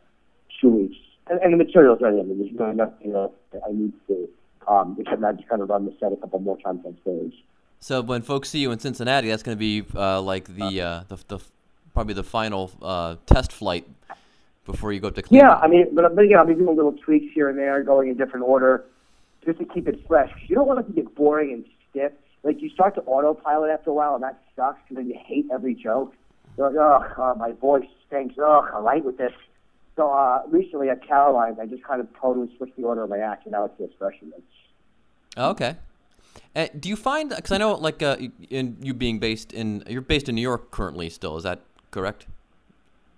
two 0.60 0.70
weeks, 0.70 0.98
and, 1.30 1.40
and 1.42 1.54
the 1.54 1.58
material's 1.58 2.02
ready. 2.02 2.20
I 2.20 2.24
mean, 2.24 2.40
there's 2.40 2.54
really 2.60 2.76
nothing 2.76 3.14
else 3.14 3.34
I 3.54 3.72
need 3.72 3.94
to, 4.08 4.30
um, 4.68 4.98
except 5.00 5.22
now 5.22 5.32
just 5.34 5.48
kind 5.50 5.62
of 5.62 5.70
run 5.70 5.86
the 5.86 5.94
set 6.00 6.12
a 6.12 6.18
couple 6.18 6.40
more 6.40 6.58
times 6.60 6.86
on 6.86 6.98
stage. 7.02 7.44
So 7.80 8.02
when 8.02 8.22
folks 8.22 8.50
see 8.50 8.60
you 8.60 8.72
in 8.72 8.80
Cincinnati, 8.80 9.30
that's 9.30 9.44
going 9.44 9.58
to 9.58 9.60
be 9.60 9.84
uh, 9.94 10.22
like 10.22 10.54
the, 10.56 10.82
uh, 10.82 11.04
the 11.10 11.18
the 11.28 11.40
probably 11.94 12.14
the 12.14 12.24
final 12.24 12.72
uh, 12.82 13.16
test 13.26 13.52
flight 13.52 13.88
before 14.66 14.94
you 14.94 15.00
go 15.00 15.10
up 15.10 15.16
to 15.16 15.22
Cleveland. 15.22 15.50
Yeah, 15.50 15.56
I 15.58 15.68
mean, 15.68 15.94
but, 15.94 16.16
but 16.16 16.24
again, 16.24 16.40
I'll 16.40 16.46
be 16.46 16.54
doing 16.54 16.76
little 16.76 16.94
tweaks 16.94 17.34
here 17.34 17.50
and 17.50 17.60
there, 17.60 17.84
going 17.84 18.10
in 18.10 18.16
different 18.16 18.46
order, 18.46 18.86
just 19.46 19.60
to 19.60 19.66
keep 19.66 19.88
it 19.88 20.06
fresh. 20.08 20.32
You 20.48 20.56
don't 20.56 20.68
want 20.68 20.80
it 20.80 20.88
to 20.88 20.94
get 20.94 21.16
boring 21.16 21.54
and 21.54 21.66
stiff. 21.90 22.12
Like 22.44 22.62
you 22.62 22.70
start 22.70 22.96
to 22.96 23.02
autopilot 23.02 23.72
after 23.72 23.90
a 23.90 23.94
while, 23.94 24.16
and 24.16 24.24
that 24.24 24.42
sucks 24.56 24.80
because 24.84 24.98
then 24.98 25.08
you 25.08 25.18
hate 25.26 25.46
every 25.52 25.76
joke. 25.76 26.14
You're 26.58 26.72
like, 26.72 26.78
oh, 27.18 27.36
my 27.36 27.52
voice 27.54 27.88
stinks. 28.08 28.36
Oh, 28.38 28.68
I 28.74 28.80
like 28.80 29.04
with 29.04 29.18
this. 29.18 29.32
So 29.96 30.12
uh, 30.12 30.44
recently 30.50 30.90
at 30.90 31.08
Caroline's, 31.08 31.60
I 31.60 31.66
just 31.66 31.84
kind 31.84 32.02
of 32.02 32.08
totally 32.20 32.52
switched 32.58 32.76
the 32.76 32.84
order 32.84 33.04
of 33.04 33.10
my 33.10 33.20
act, 33.20 33.46
and 33.46 33.54
now 33.54 33.66
it 33.66 33.72
feels 33.78 33.92
fresh 33.98 34.16
again. 34.22 34.42
Oh, 35.38 35.50
okay. 35.52 35.78
Uh, 36.56 36.68
do 36.80 36.90
you 36.90 36.96
find 36.96 37.30
because 37.30 37.52
I 37.52 37.58
know 37.58 37.74
like 37.74 38.02
uh, 38.04 38.18
in 38.50 38.78
you 38.82 38.94
being 38.94 39.20
based 39.20 39.54
in 39.54 39.84
you're 39.88 40.02
based 40.02 40.30
in 40.30 40.36
New 40.36 40.42
York 40.42 40.72
currently 40.72 41.10
still 41.10 41.38
is 41.38 41.44
that 41.44 41.62
correct? 41.92 42.28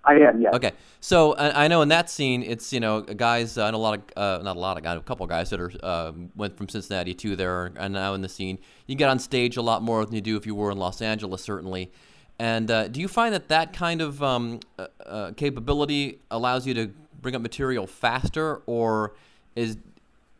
I 0.06 0.16
am, 0.16 0.42
yes. 0.42 0.54
Okay, 0.54 0.72
so 1.00 1.32
uh, 1.34 1.52
I 1.56 1.68
know 1.68 1.82
in 1.82 1.90
that 1.90 2.10
scene, 2.10 2.44
it's 2.44 2.72
you 2.72 2.80
know 2.80 3.02
guys, 3.02 3.58
uh, 3.58 3.66
and 3.66 3.76
a 3.76 3.80
lot 3.80 3.98
of 3.98 4.04
uh, 4.16 4.44
not 4.44 4.56
a 4.56 4.60
lot 4.60 4.78
of 4.78 4.84
guys, 4.84 4.98
a 4.98 5.02
couple 5.02 5.24
of 5.24 5.30
guys 5.30 5.50
that 5.50 5.60
are 5.60 5.72
uh, 5.82 6.12
went 6.36 6.56
from 6.56 6.70
Cincinnati 6.70 7.14
to 7.16 7.36
there, 7.36 7.72
and 7.78 7.94
now 7.94 8.14
in 8.14 8.22
the 8.22 8.30
scene, 8.30 8.60
you 8.88 8.96
get 8.96 9.10
on 9.10 9.18
stage 9.20 9.58
a 9.58 9.62
lot 9.62 9.82
more 9.82 10.06
than 10.06 10.14
you 10.14 10.22
do 10.22 10.38
if 10.38 10.46
you 10.46 10.54
were 10.54 10.72
in 10.72 10.78
Los 10.78 11.02
Angeles, 11.02 11.42
certainly. 11.42 11.92
And 12.38 12.70
uh, 12.70 12.88
do 12.90 13.00
you 13.00 13.08
find 13.08 13.34
that 13.34 13.48
that 13.48 13.74
kind 13.74 14.02
of 14.02 14.22
um, 14.22 14.60
uh, 14.78 14.88
uh, 15.06 15.32
capability 15.32 16.20
allows 16.30 16.68
you 16.68 16.74
to 16.74 16.92
bring 17.22 17.36
up 17.36 17.42
material 17.42 17.88
faster, 17.88 18.62
or 18.66 19.16
is 19.56 19.78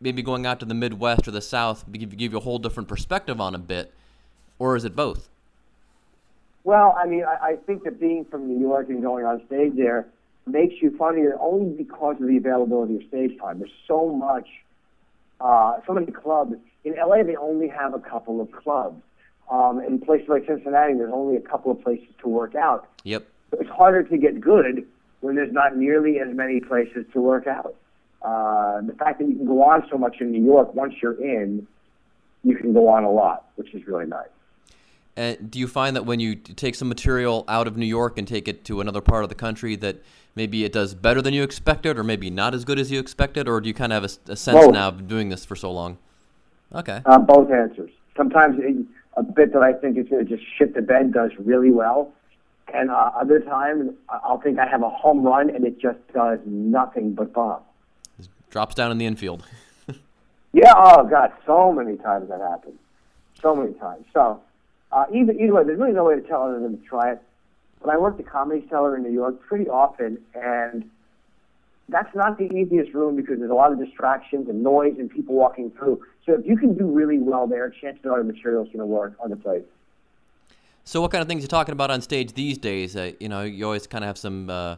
maybe 0.00 0.22
going 0.22 0.46
out 0.46 0.60
to 0.60 0.66
the 0.66 0.74
Midwest 0.74 1.26
or 1.26 1.30
the 1.30 1.40
South 1.40 1.84
give 1.90 2.12
you 2.12 2.36
a 2.36 2.40
whole 2.40 2.58
different 2.58 2.88
perspective 2.88 3.40
on 3.40 3.54
a 3.54 3.58
bit, 3.58 3.92
or 4.58 4.76
is 4.76 4.84
it 4.84 4.94
both? 4.94 5.28
Well, 6.66 6.96
I 7.00 7.06
mean, 7.06 7.22
I, 7.24 7.50
I 7.50 7.56
think 7.64 7.84
that 7.84 8.00
being 8.00 8.24
from 8.24 8.48
New 8.48 8.58
York 8.58 8.88
and 8.88 9.00
going 9.00 9.24
on 9.24 9.40
stage 9.46 9.74
there 9.76 10.08
makes 10.48 10.74
you 10.82 10.96
funnier 10.98 11.38
only 11.40 11.70
because 11.76 12.16
of 12.20 12.26
the 12.26 12.36
availability 12.36 12.96
of 12.96 13.02
stage 13.06 13.38
time. 13.38 13.60
There's 13.60 13.70
so 13.86 14.08
much, 14.08 14.48
uh, 15.40 15.74
so 15.86 15.92
many 15.92 16.10
clubs. 16.10 16.54
In 16.82 16.96
LA, 16.96 17.22
they 17.22 17.36
only 17.36 17.68
have 17.68 17.94
a 17.94 18.00
couple 18.00 18.40
of 18.40 18.50
clubs. 18.50 19.00
Um, 19.48 19.80
in 19.80 20.00
places 20.00 20.28
like 20.28 20.44
Cincinnati, 20.48 20.94
there's 20.94 21.12
only 21.14 21.36
a 21.36 21.40
couple 21.40 21.70
of 21.70 21.80
places 21.84 22.08
to 22.22 22.28
work 22.28 22.56
out. 22.56 22.88
Yep. 23.04 23.24
So 23.52 23.58
it's 23.60 23.70
harder 23.70 24.02
to 24.02 24.18
get 24.18 24.40
good 24.40 24.84
when 25.20 25.36
there's 25.36 25.52
not 25.52 25.76
nearly 25.76 26.18
as 26.18 26.34
many 26.34 26.58
places 26.58 27.06
to 27.12 27.20
work 27.20 27.46
out. 27.46 27.76
Uh, 28.22 28.80
the 28.80 28.94
fact 28.98 29.20
that 29.20 29.28
you 29.28 29.36
can 29.36 29.46
go 29.46 29.62
on 29.62 29.86
so 29.88 29.96
much 29.96 30.16
in 30.20 30.32
New 30.32 30.44
York, 30.44 30.74
once 30.74 30.94
you're 31.00 31.22
in, 31.22 31.64
you 32.42 32.56
can 32.56 32.72
go 32.72 32.88
on 32.88 33.04
a 33.04 33.10
lot, 33.10 33.48
which 33.54 33.72
is 33.72 33.86
really 33.86 34.06
nice. 34.06 34.26
And 35.16 35.50
do 35.50 35.58
you 35.58 35.66
find 35.66 35.96
that 35.96 36.04
when 36.04 36.20
you 36.20 36.34
take 36.34 36.74
some 36.74 36.88
material 36.88 37.44
out 37.48 37.66
of 37.66 37.76
New 37.76 37.86
York 37.86 38.18
and 38.18 38.28
take 38.28 38.48
it 38.48 38.64
to 38.66 38.82
another 38.82 39.00
part 39.00 39.22
of 39.22 39.30
the 39.30 39.34
country, 39.34 39.74
that 39.76 40.02
maybe 40.34 40.64
it 40.64 40.72
does 40.72 40.94
better 40.94 41.22
than 41.22 41.32
you 41.32 41.42
expected, 41.42 41.98
or 41.98 42.04
maybe 42.04 42.28
not 42.28 42.54
as 42.54 42.64
good 42.66 42.78
as 42.78 42.90
you 42.90 43.00
expected, 43.00 43.48
or 43.48 43.60
do 43.60 43.68
you 43.68 43.74
kind 43.74 43.92
of 43.92 44.02
have 44.02 44.10
a 44.28 44.36
sense 44.36 44.58
Both. 44.58 44.74
now 44.74 44.88
of 44.88 45.08
doing 45.08 45.30
this 45.30 45.44
for 45.44 45.56
so 45.56 45.72
long? 45.72 45.96
Okay. 46.74 47.00
Uh, 47.06 47.18
both 47.18 47.50
answers. 47.50 47.90
Sometimes 48.14 48.58
it, 48.58 48.76
a 49.16 49.22
bit 49.22 49.54
that 49.54 49.62
I 49.62 49.72
think 49.72 49.96
is 49.96 50.06
going 50.08 50.26
to 50.26 50.36
just 50.36 50.46
shit 50.58 50.74
the 50.74 50.82
bed 50.82 51.14
does 51.14 51.30
really 51.38 51.70
well, 51.70 52.12
and 52.74 52.90
uh, 52.90 53.10
other 53.14 53.40
times 53.40 53.94
I'll 54.10 54.40
think 54.40 54.58
I 54.58 54.66
have 54.66 54.82
a 54.82 54.90
home 54.90 55.22
run 55.22 55.48
and 55.48 55.64
it 55.64 55.80
just 55.80 55.98
does 56.12 56.40
nothing 56.44 57.14
but 57.14 57.32
bomb. 57.32 57.62
Drops 58.50 58.74
down 58.74 58.90
in 58.90 58.98
the 58.98 59.06
infield. 59.06 59.44
Yeah, 60.52 60.72
oh 60.74 61.04
god, 61.04 61.32
so 61.44 61.70
many 61.70 61.98
times 61.98 62.30
that 62.30 62.40
happens, 62.40 62.78
so 63.42 63.54
many 63.54 63.74
times. 63.74 64.06
So 64.14 64.40
uh, 64.92 65.04
either 65.12 65.32
either 65.32 65.54
way, 65.54 65.64
there's 65.64 65.78
really 65.78 65.92
no 65.92 66.04
way 66.04 66.14
to 66.16 66.22
tell 66.22 66.42
other 66.42 66.60
than 66.60 66.78
to 66.78 66.84
try 66.86 67.12
it. 67.12 67.22
But 67.82 67.90
I 67.90 67.98
worked 67.98 68.20
at 68.20 68.26
Comedy 68.26 68.66
Cellar 68.70 68.96
in 68.96 69.02
New 69.02 69.12
York 69.12 69.40
pretty 69.40 69.68
often, 69.68 70.18
and 70.34 70.88
that's 71.88 72.14
not 72.14 72.38
the 72.38 72.52
easiest 72.52 72.92
room 72.94 73.16
because 73.16 73.38
there's 73.38 73.50
a 73.50 73.54
lot 73.54 73.72
of 73.72 73.78
distractions 73.78 74.48
and 74.48 74.62
noise 74.62 74.96
and 74.98 75.10
people 75.10 75.34
walking 75.34 75.70
through. 75.70 76.02
So 76.24 76.34
if 76.34 76.46
you 76.46 76.56
can 76.56 76.76
do 76.76 76.86
really 76.86 77.18
well 77.18 77.46
there, 77.46 77.70
chances 77.70 78.04
are 78.06 78.18
the 78.18 78.24
material's 78.24 78.68
going 78.68 78.80
to 78.80 78.86
work 78.86 79.14
on 79.22 79.30
the 79.30 79.36
place. 79.36 79.62
So, 80.84 81.00
what 81.00 81.10
kind 81.10 81.22
of 81.22 81.28
things 81.28 81.40
are 81.40 81.42
you 81.42 81.48
talking 81.48 81.72
about 81.72 81.90
on 81.90 82.00
stage 82.00 82.32
these 82.34 82.58
days? 82.58 82.96
Uh, 82.96 83.12
you 83.18 83.28
know, 83.28 83.42
you 83.42 83.64
always 83.64 83.86
kind 83.86 84.04
of 84.04 84.06
have 84.06 84.18
some 84.18 84.48
uh, 84.48 84.76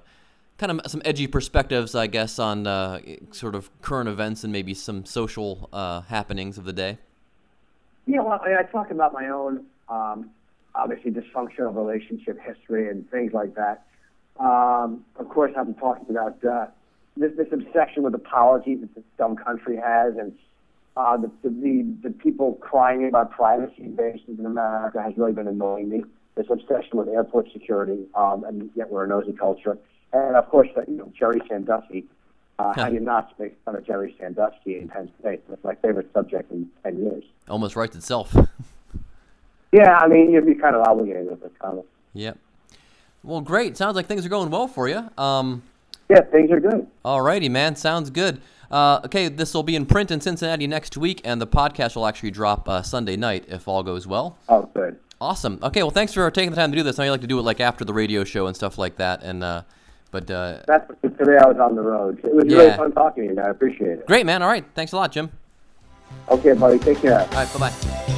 kind 0.58 0.72
of 0.72 0.90
some 0.90 1.00
edgy 1.04 1.26
perspectives, 1.26 1.94
I 1.94 2.06
guess, 2.06 2.38
on 2.38 2.66
uh, 2.66 3.00
sort 3.30 3.54
of 3.54 3.70
current 3.82 4.08
events 4.08 4.42
and 4.44 4.52
maybe 4.52 4.74
some 4.74 5.04
social 5.04 5.68
uh, 5.72 6.02
happenings 6.02 6.58
of 6.58 6.64
the 6.64 6.72
day. 6.72 6.98
Yeah, 8.06 8.20
well, 8.20 8.40
I, 8.42 8.60
I 8.60 8.62
talk 8.62 8.90
about 8.90 9.12
my 9.12 9.28
own, 9.28 9.66
um, 9.90 10.30
obviously, 10.74 11.10
dysfunctional 11.10 11.74
relationship 11.74 12.38
history 12.40 12.88
and 12.88 13.08
things 13.10 13.32
like 13.32 13.54
that. 13.54 13.84
Um, 14.38 15.04
of 15.16 15.28
course, 15.28 15.52
I've 15.56 15.66
been 15.66 15.74
talking 15.74 16.06
about 16.10 16.44
uh, 16.44 16.66
this, 17.16 17.32
this 17.36 17.48
obsession 17.52 18.02
with 18.04 18.14
apologies 18.14 18.80
that 18.80 18.94
this 18.94 19.04
dumb 19.18 19.36
country 19.36 19.76
has, 19.76 20.16
and 20.16 20.32
uh, 20.96 21.16
the, 21.16 21.30
the, 21.42 21.94
the, 22.02 22.10
people 22.10 22.54
crying 22.60 23.06
about 23.08 23.30
privacy 23.30 23.82
invasions 23.82 24.38
in 24.38 24.46
America 24.46 25.02
has 25.02 25.14
really 25.16 25.32
been 25.32 25.48
annoying 25.48 25.88
me. 25.88 26.04
This 26.36 26.46
obsession 26.50 26.98
with 26.98 27.08
airport 27.08 27.52
security, 27.52 28.06
um, 28.14 28.44
and 28.44 28.70
yet 28.76 28.90
we're 28.90 29.04
a 29.04 29.08
nosy 29.08 29.32
culture. 29.32 29.76
And 30.12 30.36
of 30.36 30.48
course, 30.48 30.68
you 30.86 30.96
know, 30.96 31.12
Jerry 31.18 31.40
Sandusky. 31.48 32.04
Uh, 32.60 32.72
how 32.74 32.88
do 32.88 32.94
you 32.94 33.00
not 33.00 33.38
make 33.38 33.56
fun 33.64 33.76
of 33.76 33.86
Jerry 33.86 34.16
Sandusky 34.18 34.78
in 34.78 34.88
Penn 34.88 35.10
State? 35.20 35.48
That's 35.48 35.62
my 35.62 35.76
favorite 35.76 36.10
subject 36.12 36.50
in 36.50 36.68
10 36.82 36.98
years. 36.98 37.24
Almost 37.48 37.76
writes 37.76 37.94
itself. 37.94 38.34
Yeah, 39.72 39.98
I 39.98 40.08
mean, 40.08 40.30
you'd 40.32 40.46
be 40.46 40.54
kind 40.54 40.74
of 40.74 40.86
obligated 40.86 41.26
it, 41.28 41.52
kind 41.60 41.78
of. 41.78 41.84
yep. 42.14 42.38
Well, 43.22 43.40
great. 43.40 43.76
Sounds 43.76 43.96
like 43.96 44.06
things 44.06 44.24
are 44.24 44.28
going 44.30 44.48
well 44.50 44.68
for 44.68 44.88
you. 44.88 45.10
Um, 45.18 45.62
Yeah, 46.08 46.20
things 46.22 46.50
are 46.50 46.60
good. 46.60 46.86
Alrighty, 47.04 47.50
man. 47.50 47.76
Sounds 47.76 48.08
good. 48.10 48.40
Uh, 48.70 49.00
okay, 49.04 49.28
this 49.28 49.52
will 49.54 49.62
be 49.62 49.76
in 49.76 49.86
print 49.86 50.10
in 50.10 50.20
Cincinnati 50.20 50.66
next 50.66 50.96
week, 50.96 51.20
and 51.24 51.40
the 51.40 51.46
podcast 51.46 51.96
will 51.96 52.06
actually 52.06 52.30
drop 52.30 52.68
uh, 52.68 52.80
Sunday 52.82 53.16
night 53.16 53.44
if 53.48 53.66
all 53.66 53.82
goes 53.82 54.06
well. 54.06 54.36
Oh, 54.48 54.68
good. 54.74 54.98
Awesome. 55.20 55.58
Okay, 55.62 55.82
well, 55.82 55.90
thanks 55.90 56.12
for 56.14 56.30
taking 56.30 56.50
the 56.50 56.56
time 56.56 56.70
to 56.70 56.76
do 56.76 56.82
this. 56.82 56.98
I 56.98 57.02
know 57.02 57.06
you 57.06 57.10
like 57.12 57.22
to 57.22 57.26
do 57.26 57.38
it 57.38 57.42
like 57.42 57.60
after 57.60 57.84
the 57.84 57.92
radio 57.92 58.24
show 58.24 58.46
and 58.46 58.54
stuff 58.54 58.78
like 58.78 58.96
that. 58.96 59.22
And 59.22 59.42
uh, 59.42 59.62
but 60.10 60.30
uh, 60.30 60.60
That's 60.66 60.88
today 61.02 61.38
I 61.42 61.48
was 61.48 61.56
on 61.58 61.74
the 61.74 61.82
road. 61.82 62.20
It 62.24 62.32
was 62.34 62.44
really 62.44 62.74
fun 62.76 62.92
talking 62.92 63.28
to 63.28 63.34
you. 63.34 63.40
I 63.40 63.48
appreciate 63.48 63.98
it. 63.98 64.06
great, 64.06 64.24
man. 64.26 64.42
All 64.42 64.48
right, 64.48 64.64
thanks 64.74 64.92
a 64.92 64.96
lot, 64.96 65.10
Jim. 65.12 65.30
Okay, 66.30 66.52
buddy. 66.52 66.78
Take 66.78 66.98
care. 67.02 67.20
All 67.20 67.26
right, 67.26 67.52
bye 67.52 67.58
bye. 67.70 68.17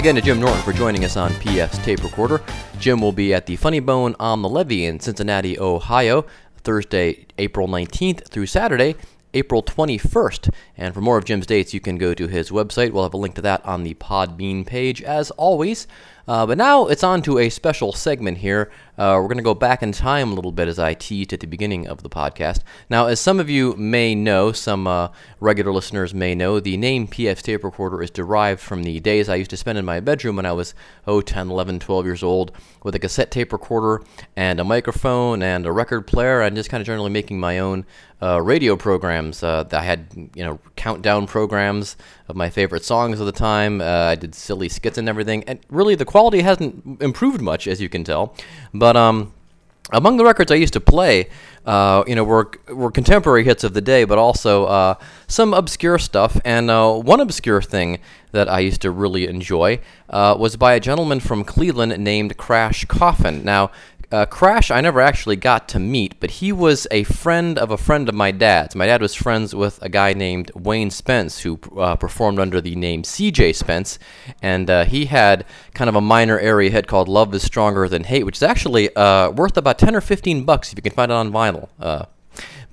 Again 0.00 0.14
to 0.14 0.22
Jim 0.22 0.40
Norton 0.40 0.62
for 0.62 0.72
joining 0.72 1.04
us 1.04 1.18
on 1.18 1.30
PF's 1.32 1.76
Tape 1.84 2.02
Recorder. 2.02 2.40
Jim 2.78 3.02
will 3.02 3.12
be 3.12 3.34
at 3.34 3.44
the 3.44 3.54
Funny 3.56 3.80
Bone 3.80 4.16
on 4.18 4.40
the 4.40 4.48
Levee 4.48 4.86
in 4.86 4.98
Cincinnati, 4.98 5.60
Ohio, 5.60 6.24
Thursday, 6.64 7.26
April 7.36 7.68
19th 7.68 8.26
through 8.28 8.46
Saturday, 8.46 8.94
April 9.34 9.62
21st. 9.62 10.54
And 10.78 10.94
for 10.94 11.02
more 11.02 11.18
of 11.18 11.26
Jim's 11.26 11.44
dates, 11.44 11.74
you 11.74 11.80
can 11.80 11.98
go 11.98 12.14
to 12.14 12.28
his 12.28 12.50
website. 12.50 12.92
We'll 12.92 13.02
have 13.02 13.12
a 13.12 13.18
link 13.18 13.34
to 13.34 13.42
that 13.42 13.62
on 13.66 13.82
the 13.82 13.92
Podbean 13.92 14.66
page, 14.66 15.02
as 15.02 15.32
always. 15.32 15.86
Uh, 16.30 16.46
but 16.46 16.56
now 16.56 16.86
it's 16.86 17.02
on 17.02 17.20
to 17.20 17.38
a 17.38 17.50
special 17.50 17.92
segment 17.92 18.38
here. 18.38 18.70
Uh, 18.96 19.18
we're 19.20 19.26
going 19.26 19.36
to 19.36 19.42
go 19.42 19.52
back 19.52 19.82
in 19.82 19.90
time 19.90 20.30
a 20.30 20.34
little 20.34 20.52
bit 20.52 20.68
as 20.68 20.78
I 20.78 20.94
teased 20.94 21.32
at 21.32 21.40
the 21.40 21.46
beginning 21.48 21.88
of 21.88 22.04
the 22.04 22.08
podcast. 22.08 22.60
Now, 22.88 23.06
as 23.06 23.18
some 23.18 23.40
of 23.40 23.50
you 23.50 23.74
may 23.74 24.14
know, 24.14 24.52
some 24.52 24.86
uh, 24.86 25.08
regular 25.40 25.72
listeners 25.72 26.14
may 26.14 26.36
know, 26.36 26.60
the 26.60 26.76
name 26.76 27.08
PF 27.08 27.42
Tape 27.42 27.64
Recorder 27.64 28.00
is 28.00 28.10
derived 28.10 28.60
from 28.60 28.84
the 28.84 29.00
days 29.00 29.28
I 29.28 29.36
used 29.36 29.50
to 29.50 29.56
spend 29.56 29.76
in 29.78 29.84
my 29.84 29.98
bedroom 29.98 30.36
when 30.36 30.46
I 30.46 30.52
was, 30.52 30.72
oh, 31.04 31.20
10, 31.20 31.50
11, 31.50 31.80
12 31.80 32.04
years 32.04 32.22
old 32.22 32.52
with 32.84 32.94
a 32.94 32.98
cassette 32.98 33.32
tape 33.32 33.52
recorder 33.52 34.04
and 34.36 34.60
a 34.60 34.64
microphone 34.64 35.42
and 35.42 35.66
a 35.66 35.72
record 35.72 36.06
player 36.06 36.42
and 36.42 36.54
just 36.54 36.70
kind 36.70 36.80
of 36.80 36.86
generally 36.86 37.10
making 37.10 37.40
my 37.40 37.58
own 37.58 37.86
uh, 38.22 38.40
radio 38.40 38.76
programs. 38.76 39.42
Uh, 39.42 39.66
I 39.72 39.82
had, 39.82 40.06
you 40.34 40.44
know, 40.44 40.58
countdown 40.76 41.26
programs 41.26 41.96
of 42.28 42.36
my 42.36 42.50
favorite 42.50 42.84
songs 42.84 43.18
of 43.18 43.24
the 43.24 43.32
time. 43.32 43.80
Uh, 43.80 43.84
I 43.84 44.14
did 44.14 44.34
silly 44.34 44.68
skits 44.68 44.98
and 44.98 45.08
everything. 45.08 45.42
And 45.44 45.58
really, 45.70 45.94
the 45.94 46.04
quality 46.04 46.19
hasn't 46.28 47.00
improved 47.00 47.40
much, 47.40 47.66
as 47.66 47.80
you 47.80 47.88
can 47.88 48.04
tell. 48.04 48.34
But 48.74 48.96
um, 48.96 49.32
among 49.92 50.16
the 50.18 50.24
records 50.24 50.52
I 50.52 50.56
used 50.56 50.72
to 50.74 50.80
play, 50.80 51.28
uh, 51.66 52.04
you 52.06 52.14
know, 52.14 52.24
were 52.24 52.50
were 52.68 52.90
contemporary 52.90 53.44
hits 53.44 53.64
of 53.64 53.72
the 53.74 53.80
day, 53.80 54.04
but 54.04 54.18
also 54.18 54.64
uh, 54.64 54.94
some 55.26 55.54
obscure 55.54 55.98
stuff. 55.98 56.40
And 56.44 56.70
uh, 56.70 56.92
one 56.92 57.20
obscure 57.20 57.62
thing 57.62 57.98
that 58.32 58.48
I 58.48 58.60
used 58.60 58.80
to 58.82 58.90
really 58.90 59.26
enjoy 59.26 59.80
uh, 60.08 60.36
was 60.38 60.56
by 60.56 60.74
a 60.74 60.80
gentleman 60.80 61.20
from 61.20 61.44
Cleveland 61.44 61.98
named 61.98 62.36
Crash 62.36 62.84
Coffin. 62.86 63.44
Now. 63.44 63.70
Uh, 64.12 64.26
Crash, 64.26 64.72
I 64.72 64.80
never 64.80 65.00
actually 65.00 65.36
got 65.36 65.68
to 65.68 65.78
meet, 65.78 66.18
but 66.18 66.32
he 66.32 66.50
was 66.50 66.88
a 66.90 67.04
friend 67.04 67.56
of 67.56 67.70
a 67.70 67.76
friend 67.76 68.08
of 68.08 68.14
my 68.14 68.32
dad's. 68.32 68.74
My 68.74 68.86
dad 68.86 69.00
was 69.00 69.14
friends 69.14 69.54
with 69.54 69.80
a 69.82 69.88
guy 69.88 70.14
named 70.14 70.50
Wayne 70.56 70.90
Spence, 70.90 71.38
who 71.40 71.60
uh, 71.78 71.94
performed 71.94 72.40
under 72.40 72.60
the 72.60 72.74
name 72.74 73.04
CJ 73.04 73.54
Spence, 73.54 74.00
and 74.42 74.68
uh, 74.68 74.84
he 74.84 75.04
had 75.04 75.44
kind 75.74 75.88
of 75.88 75.94
a 75.94 76.00
minor 76.00 76.40
area 76.40 76.70
hit 76.70 76.88
called 76.88 77.08
"Love 77.08 77.32
Is 77.34 77.44
Stronger 77.44 77.88
Than 77.88 78.02
Hate," 78.02 78.24
which 78.26 78.38
is 78.38 78.42
actually 78.42 78.94
uh, 78.96 79.30
worth 79.30 79.56
about 79.56 79.78
ten 79.78 79.94
or 79.94 80.00
fifteen 80.00 80.44
bucks 80.44 80.72
if 80.72 80.78
you 80.78 80.82
can 80.82 80.92
find 80.92 81.12
it 81.12 81.14
on 81.14 81.30
vinyl. 81.30 81.68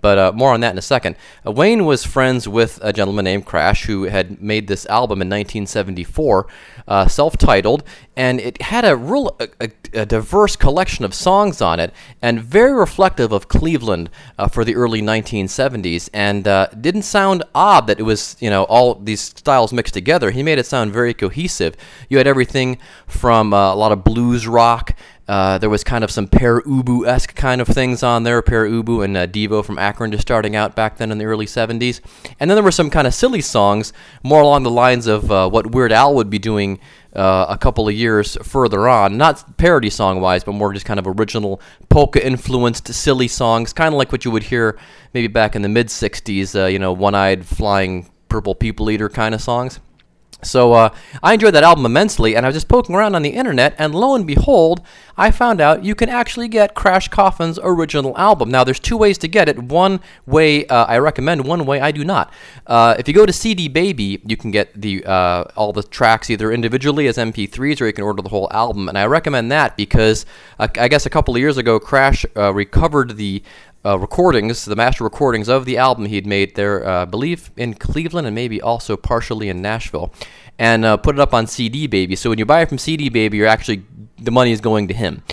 But 0.02 0.18
uh, 0.18 0.32
more 0.34 0.54
on 0.54 0.60
that 0.62 0.72
in 0.72 0.78
a 0.78 0.82
second. 0.82 1.16
Uh, 1.46 1.52
Wayne 1.52 1.86
was 1.86 2.04
friends 2.04 2.48
with 2.48 2.80
a 2.82 2.94
gentleman 2.94 3.26
named 3.26 3.46
Crash 3.46 3.86
who 3.86 4.04
had 4.04 4.42
made 4.42 4.68
this 4.68 4.86
album 4.88 5.22
in 5.22 5.28
1974, 5.28 6.48
uh, 6.88 7.08
self-titled, 7.08 7.84
and 8.16 8.40
it 8.40 8.62
had 8.62 8.86
a 8.86 8.96
real 8.96 9.36
a, 9.40 9.48
a, 9.60 10.02
a 10.02 10.06
diverse 10.06 10.56
collection 10.56 11.04
of 11.04 11.14
songs 11.14 11.62
on 11.62 11.80
it, 11.80 11.94
and 12.22 12.42
very 12.42 12.74
reflective 12.74 13.32
of 13.32 13.48
Cleveland 13.48 14.10
uh, 14.38 14.48
for 14.48 14.64
the 14.64 14.76
early 14.76 15.02
1970s. 15.02 16.10
And 16.14 16.48
uh, 16.48 16.68
didn't 16.80 17.04
sound 17.04 17.44
odd 17.56 17.88
that 17.88 18.00
it 18.00 18.04
was 18.04 18.38
you 18.40 18.50
know 18.50 18.64
all 18.66 18.96
these 18.96 19.22
styles 19.22 19.74
mixed 19.74 19.94
together. 19.94 20.32
He 20.32 20.44
made 20.44 20.60
it 20.60 20.66
sound 20.66 20.94
very 20.94 21.14
cohesive. 21.14 21.76
You 22.10 22.18
had 22.18 22.28
everything 22.28 22.78
from 23.08 23.54
uh, 23.54 23.74
a 23.74 23.76
lot 23.76 23.92
of 23.92 24.04
blues 24.04 24.48
rock. 24.48 24.96
Uh, 25.28 25.58
there 25.58 25.70
was 25.70 25.84
kind 25.84 26.04
of 26.04 26.12
some 26.12 26.28
Pere 26.28 26.62
Ubu 26.62 27.06
esque 27.06 27.36
kind 27.36 27.60
of 27.60 27.68
things 27.68 28.02
on 28.02 28.24
there. 28.24 28.42
Pere 28.42 28.68
Ubu 28.68 29.04
and 29.04 29.18
uh, 29.18 29.28
Devo 29.28 29.64
from 29.64 29.78
Akron 29.78 30.12
just 30.12 30.22
starting 30.22 30.56
out 30.56 30.76
back 30.76 30.98
then 30.98 31.12
in 31.12 31.18
the 31.18 31.26
early 31.26 31.46
70s. 31.46 32.00
And 32.40 32.50
then 32.50 32.56
there 32.56 32.64
were 32.64 32.72
some 32.72 32.90
kind 32.90 33.06
of 33.06 33.14
silly 33.14 33.42
songs, 33.42 33.92
more 34.24 34.42
along 34.42 34.64
the 34.64 34.72
lines 34.72 35.08
of 35.08 35.32
uh, 35.32 35.50
what 35.50 35.72
Weird 35.72 35.92
Al 35.92 36.16
would 36.16 36.30
be 36.30 36.40
doing 36.40 36.80
uh, 37.14 37.48
a 37.50 37.58
couple 37.58 37.88
of 37.88 37.94
years 37.94 38.38
further 38.44 38.88
on. 38.88 39.18
Not 39.18 39.58
parody 39.58 39.90
song 39.90 40.22
wise, 40.22 40.44
but 40.44 40.54
more 40.54 40.72
just 40.72 40.86
kind 40.86 41.00
of 41.00 41.08
original 41.08 41.60
polka 41.90 42.26
influenced 42.26 42.94
silly 42.94 43.28
songs, 43.28 43.74
kind 43.74 43.94
of 43.94 43.98
like 43.98 44.12
what 44.12 44.24
you 44.24 44.32
would 44.32 44.44
hear 44.44 44.78
maybe 45.14 45.28
back 45.28 45.56
in 45.56 45.62
the 45.62 45.70
mid 45.70 45.88
60s, 45.88 46.58
uh, 46.58 46.68
you 46.68 46.80
know, 46.80 46.94
one 46.94 47.16
eyed 47.16 47.46
flying 47.46 48.10
purple 48.30 48.56
people 48.56 48.90
eater 48.90 49.10
kind 49.10 49.34
of 49.34 49.42
songs. 49.42 49.80
So 50.44 50.74
uh, 50.74 50.90
I 51.24 51.34
enjoyed 51.34 51.56
that 51.56 51.64
album 51.64 51.86
immensely, 51.86 52.36
and 52.36 52.46
I 52.46 52.50
was 52.50 52.56
just 52.56 52.68
poking 52.68 52.96
around 52.96 53.16
on 53.16 53.24
the 53.24 53.32
internet, 53.32 53.76
and 53.80 53.96
lo 53.96 54.14
and 54.14 54.26
behold, 54.26 54.82
I 55.18 55.32
found 55.32 55.60
out 55.60 55.84
you 55.84 55.96
can 55.96 56.10
actually 56.10 56.48
get 56.48 56.76
Crash 56.76 57.10
Coffin's 57.10 57.58
original 57.64 58.16
album. 58.18 58.52
Now, 58.52 58.64
there's 58.64 58.80
two 58.80 58.98
ways 58.98 59.18
to 59.20 59.28
get 59.28 59.50
it. 59.50 59.58
One 59.58 60.00
way 60.28 60.68
uh, 60.68 60.86
I 60.86 61.00
recommend, 61.00 61.46
one 61.46 61.66
way 61.66 61.82
I 61.82 61.92
do 61.92 62.06
not. 62.06 62.32
Uh, 62.68 62.96
if 63.00 63.08
you 63.08 63.16
go 63.16 63.26
to 63.26 63.34
CD 63.34 63.68
Baby, 63.68 64.22
you 64.26 64.38
can 64.38 64.52
get 64.52 64.80
the 64.80 65.04
uh, 65.06 65.46
all 65.56 65.74
the 65.74 65.82
tracks 65.82 66.30
either 66.30 66.52
individually 66.52 67.08
as 67.08 67.18
MP3s, 67.18 67.82
or 67.82 67.88
you 67.88 67.94
can 67.94 68.04
order 68.04 68.22
the 68.22 68.30
whole 68.30 68.48
album. 68.52 68.90
And 68.90 68.98
I 68.98 69.08
recommend 69.08 69.52
that 69.52 69.76
because 69.76 70.28
uh, 70.60 70.68
I 70.78 70.88
guess 70.88 71.08
a 71.08 71.10
couple 71.10 71.34
of 71.34 71.40
years 71.40 71.58
ago, 71.58 71.80
Crash 71.80 72.26
uh, 72.36 72.54
recovered 72.54 73.18
the 73.18 73.42
uh, 73.88 73.98
recordings, 73.98 74.66
the 74.66 74.76
master 74.76 75.04
recordings 75.04 75.48
of 75.48 75.66
the 75.66 75.78
album 75.78 76.06
he'd 76.06 76.28
made 76.28 76.56
there, 76.56 76.86
uh, 76.86 77.04
I 77.04 77.06
believe 77.06 77.52
in 77.56 77.74
Cleveland 77.74 78.28
and 78.28 78.36
maybe 78.36 78.62
also 78.62 78.98
partially 78.98 79.48
in 79.48 79.62
Nashville, 79.62 80.12
and 80.60 80.84
uh, 80.84 80.98
put 80.98 81.16
it 81.16 81.20
up 81.20 81.34
on 81.34 81.48
CD 81.48 81.88
Baby. 81.88 82.16
So 82.16 82.30
when 82.30 82.40
you 82.40 82.46
buy 82.46 82.62
it 82.62 82.70
from 82.70 82.78
CD 82.78 83.10
Baby, 83.10 83.38
you're 83.38 83.48
actually 83.48 83.84
the 84.20 84.32
money 84.32 84.52
is 84.52 84.62
going 84.62 84.88
to 84.90 84.94
him. 84.94 85.24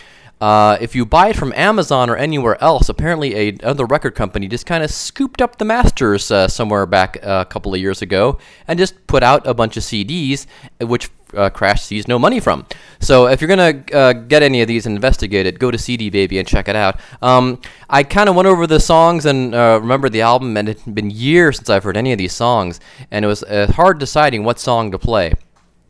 Uh, 0.40 0.76
if 0.80 0.94
you 0.94 1.06
buy 1.06 1.28
it 1.28 1.36
from 1.36 1.52
Amazon 1.54 2.10
or 2.10 2.16
anywhere 2.16 2.62
else, 2.62 2.88
apparently 2.88 3.34
a, 3.34 3.48
another 3.62 3.86
record 3.86 4.14
company 4.14 4.46
just 4.46 4.66
kind 4.66 4.84
of 4.84 4.90
scooped 4.90 5.40
up 5.40 5.56
the 5.56 5.64
masters 5.64 6.30
uh, 6.30 6.46
somewhere 6.46 6.84
back 6.86 7.16
uh, 7.22 7.44
a 7.46 7.50
couple 7.50 7.72
of 7.72 7.80
years 7.80 8.02
ago 8.02 8.38
and 8.68 8.78
just 8.78 9.06
put 9.06 9.22
out 9.22 9.46
a 9.46 9.54
bunch 9.54 9.76
of 9.76 9.82
CDs, 9.82 10.46
which 10.80 11.10
uh, 11.36 11.50
Crash 11.50 11.82
sees 11.82 12.08
no 12.08 12.18
money 12.18 12.40
from. 12.40 12.66
So 13.00 13.26
if 13.26 13.40
you're 13.40 13.48
gonna 13.48 13.84
uh, 13.92 14.12
get 14.12 14.42
any 14.42 14.62
of 14.62 14.68
these 14.68 14.86
and 14.86 14.94
investigate 14.94 15.46
it, 15.46 15.58
go 15.58 15.70
to 15.70 15.78
CD 15.78 16.10
Baby 16.10 16.38
and 16.38 16.48
check 16.48 16.68
it 16.68 16.76
out. 16.76 17.00
Um, 17.22 17.60
I 17.88 18.02
kind 18.02 18.28
of 18.28 18.34
went 18.36 18.48
over 18.48 18.66
the 18.66 18.80
songs 18.80 19.26
and 19.26 19.54
uh, 19.54 19.78
remembered 19.80 20.12
the 20.12 20.22
album, 20.22 20.56
and 20.56 20.68
it 20.68 20.80
had 20.80 20.94
been 20.94 21.10
years 21.10 21.56
since 21.56 21.70
I've 21.70 21.84
heard 21.84 21.96
any 21.96 22.12
of 22.12 22.18
these 22.18 22.32
songs, 22.32 22.80
and 23.10 23.24
it 23.24 23.28
was 23.28 23.42
uh, 23.42 23.70
hard 23.74 23.98
deciding 23.98 24.44
what 24.44 24.58
song 24.58 24.90
to 24.92 24.98
play. 24.98 25.34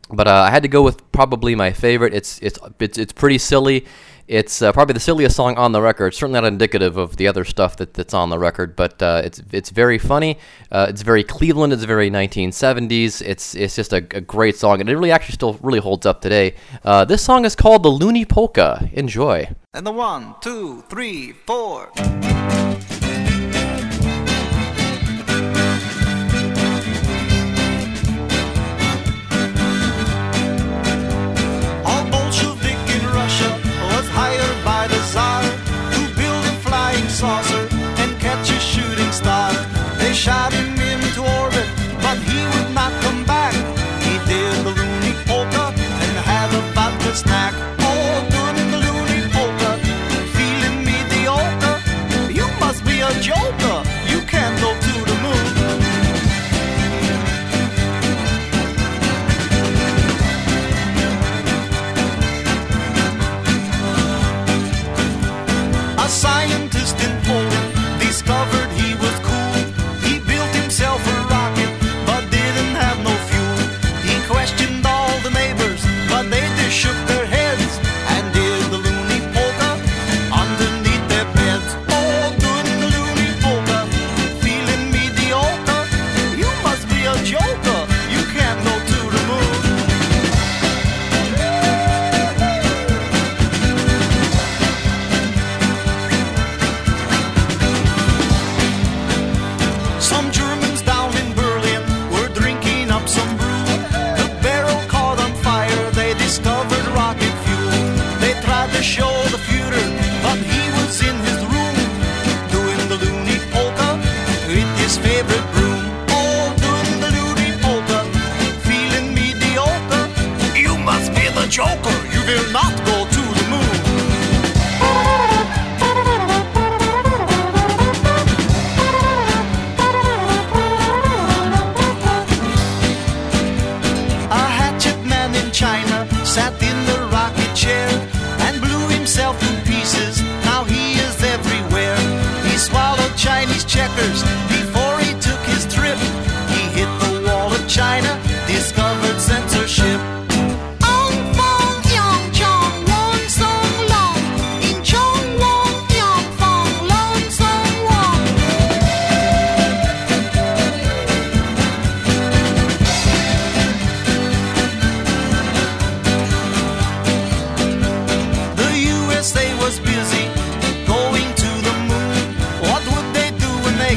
But 0.09 0.27
uh, 0.27 0.33
I 0.33 0.51
had 0.51 0.63
to 0.63 0.69
go 0.69 0.83
with 0.83 1.11
probably 1.11 1.55
my 1.55 1.71
favorite. 1.71 2.13
It's 2.13 2.39
it's 2.39 2.59
it's, 2.79 2.97
it's 2.97 3.13
pretty 3.13 3.37
silly. 3.37 3.85
It's 4.27 4.61
uh, 4.61 4.71
probably 4.71 4.93
the 4.93 4.99
silliest 4.99 5.35
song 5.35 5.55
on 5.57 5.71
the 5.71 5.81
record. 5.81 6.15
Certainly 6.15 6.41
not 6.41 6.47
indicative 6.47 6.97
of 6.97 7.17
the 7.17 7.27
other 7.27 7.45
stuff 7.45 7.77
that, 7.77 7.93
that's 7.93 8.13
on 8.13 8.29
the 8.29 8.39
record, 8.39 8.75
but 8.75 9.01
uh, 9.01 9.21
it's 9.23 9.41
it's 9.51 9.69
very 9.69 9.99
funny. 9.99 10.39
Uh, 10.71 10.87
it's 10.89 11.03
very 11.03 11.23
Cleveland. 11.23 11.73
It's 11.73 11.83
very 11.83 12.09
1970s. 12.09 13.21
It's 13.21 13.53
it's 13.53 13.75
just 13.75 13.93
a, 13.93 13.97
a, 13.97 14.21
great 14.21 14.55
song, 14.55 14.81
and 14.81 14.89
it 14.89 14.93
really 14.93 15.11
actually 15.11 15.33
still 15.33 15.53
really 15.61 15.79
holds 15.79 16.07
up 16.07 16.21
today. 16.21 16.55
Uh, 16.83 17.05
this 17.05 17.21
song 17.21 17.45
is 17.45 17.55
called 17.55 17.83
the 17.83 17.89
Loony 17.89 18.25
Polka. 18.25 18.89
Enjoy. 18.93 19.47
And 19.75 19.85
the 19.85 19.91
one, 19.91 20.35
two, 20.41 20.83
three, 20.89 21.33
four. 21.33 21.91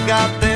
got 0.09 0.41
there. 0.41 0.48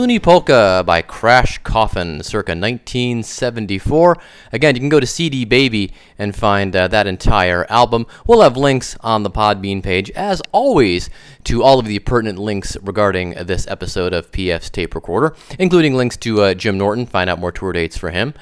Looney 0.00 0.18
Polka 0.18 0.82
by 0.86 1.02
Crash 1.02 1.58
Coffin, 1.58 2.22
circa 2.22 2.52
1974. 2.52 4.16
Again, 4.50 4.74
you 4.74 4.80
can 4.80 4.88
go 4.88 4.98
to 4.98 5.06
CD 5.06 5.44
Baby 5.44 5.92
and 6.18 6.34
find 6.34 6.74
uh, 6.74 6.88
that 6.88 7.06
entire 7.06 7.70
album. 7.70 8.06
We'll 8.26 8.40
have 8.40 8.56
links 8.56 8.96
on 9.02 9.24
the 9.24 9.30
Podbean 9.30 9.82
page, 9.82 10.10
as 10.12 10.40
always, 10.52 11.10
to 11.44 11.62
all 11.62 11.78
of 11.78 11.84
the 11.84 11.98
pertinent 11.98 12.38
links 12.38 12.78
regarding 12.80 13.32
this 13.44 13.66
episode 13.66 14.14
of 14.14 14.32
PF's 14.32 14.70
Tape 14.70 14.94
Recorder, 14.94 15.36
including 15.58 15.94
links 15.94 16.16
to 16.16 16.40
uh, 16.40 16.54
Jim 16.54 16.78
Norton, 16.78 17.04
find 17.04 17.28
out 17.28 17.38
more 17.38 17.52
tour 17.52 17.74
dates 17.74 17.98
for 17.98 18.08
him. 18.08 18.32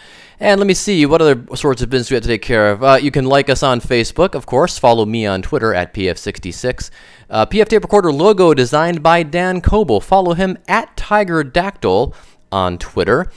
And 0.40 0.60
let 0.60 0.68
me 0.68 0.74
see, 0.74 1.04
what 1.04 1.20
other 1.20 1.44
sorts 1.56 1.82
of 1.82 1.90
business 1.90 2.10
we 2.10 2.14
have 2.14 2.22
to 2.22 2.28
take 2.28 2.42
care 2.42 2.70
of? 2.70 2.84
Uh, 2.84 2.98
you 3.00 3.10
can 3.10 3.24
like 3.24 3.50
us 3.50 3.64
on 3.64 3.80
Facebook, 3.80 4.34
of 4.34 4.46
course. 4.46 4.78
Follow 4.78 5.04
me 5.04 5.26
on 5.26 5.42
Twitter 5.42 5.74
at 5.74 5.92
PF66. 5.92 6.90
Uh, 7.28 7.44
PF 7.44 7.68
Tape 7.68 7.82
Recorder 7.82 8.12
logo 8.12 8.54
designed 8.54 9.02
by 9.02 9.24
Dan 9.24 9.60
Coble. 9.60 10.00
Follow 10.00 10.34
him 10.34 10.56
at 10.68 10.96
Tiger 10.96 11.42
Dactyl 11.42 12.14
on 12.52 12.78
Twitter. 12.78 13.30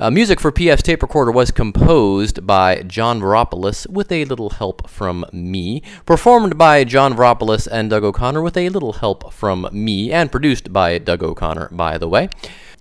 Uh, 0.00 0.10
music 0.12 0.38
for 0.38 0.52
PF's 0.52 0.84
tape 0.84 1.02
recorder 1.02 1.32
was 1.32 1.50
composed 1.50 2.46
by 2.46 2.82
John 2.82 3.20
Veropoulos 3.20 3.84
with 3.88 4.12
a 4.12 4.24
little 4.26 4.50
help 4.50 4.88
from 4.88 5.26
me, 5.32 5.82
performed 6.06 6.56
by 6.56 6.84
John 6.84 7.14
Veropoulos 7.14 7.66
and 7.66 7.90
Doug 7.90 8.04
O'Connor 8.04 8.40
with 8.40 8.56
a 8.56 8.68
little 8.68 8.92
help 8.92 9.32
from 9.32 9.68
me, 9.72 10.12
and 10.12 10.30
produced 10.30 10.72
by 10.72 10.98
Doug 10.98 11.24
O'Connor, 11.24 11.70
by 11.72 11.98
the 11.98 12.08
way. 12.08 12.28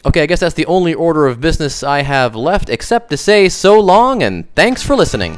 Okay, 0.05 0.21
I 0.21 0.25
guess 0.25 0.39
that's 0.39 0.55
the 0.55 0.65
only 0.67 0.93
order 0.93 1.27
of 1.27 1.41
business 1.41 1.83
I 1.83 2.01
have 2.01 2.35
left, 2.35 2.69
except 2.69 3.09
to 3.09 3.17
say 3.17 3.49
so 3.49 3.79
long 3.79 4.23
and 4.23 4.53
thanks 4.55 4.83
for 4.83 4.95
listening. 4.95 5.37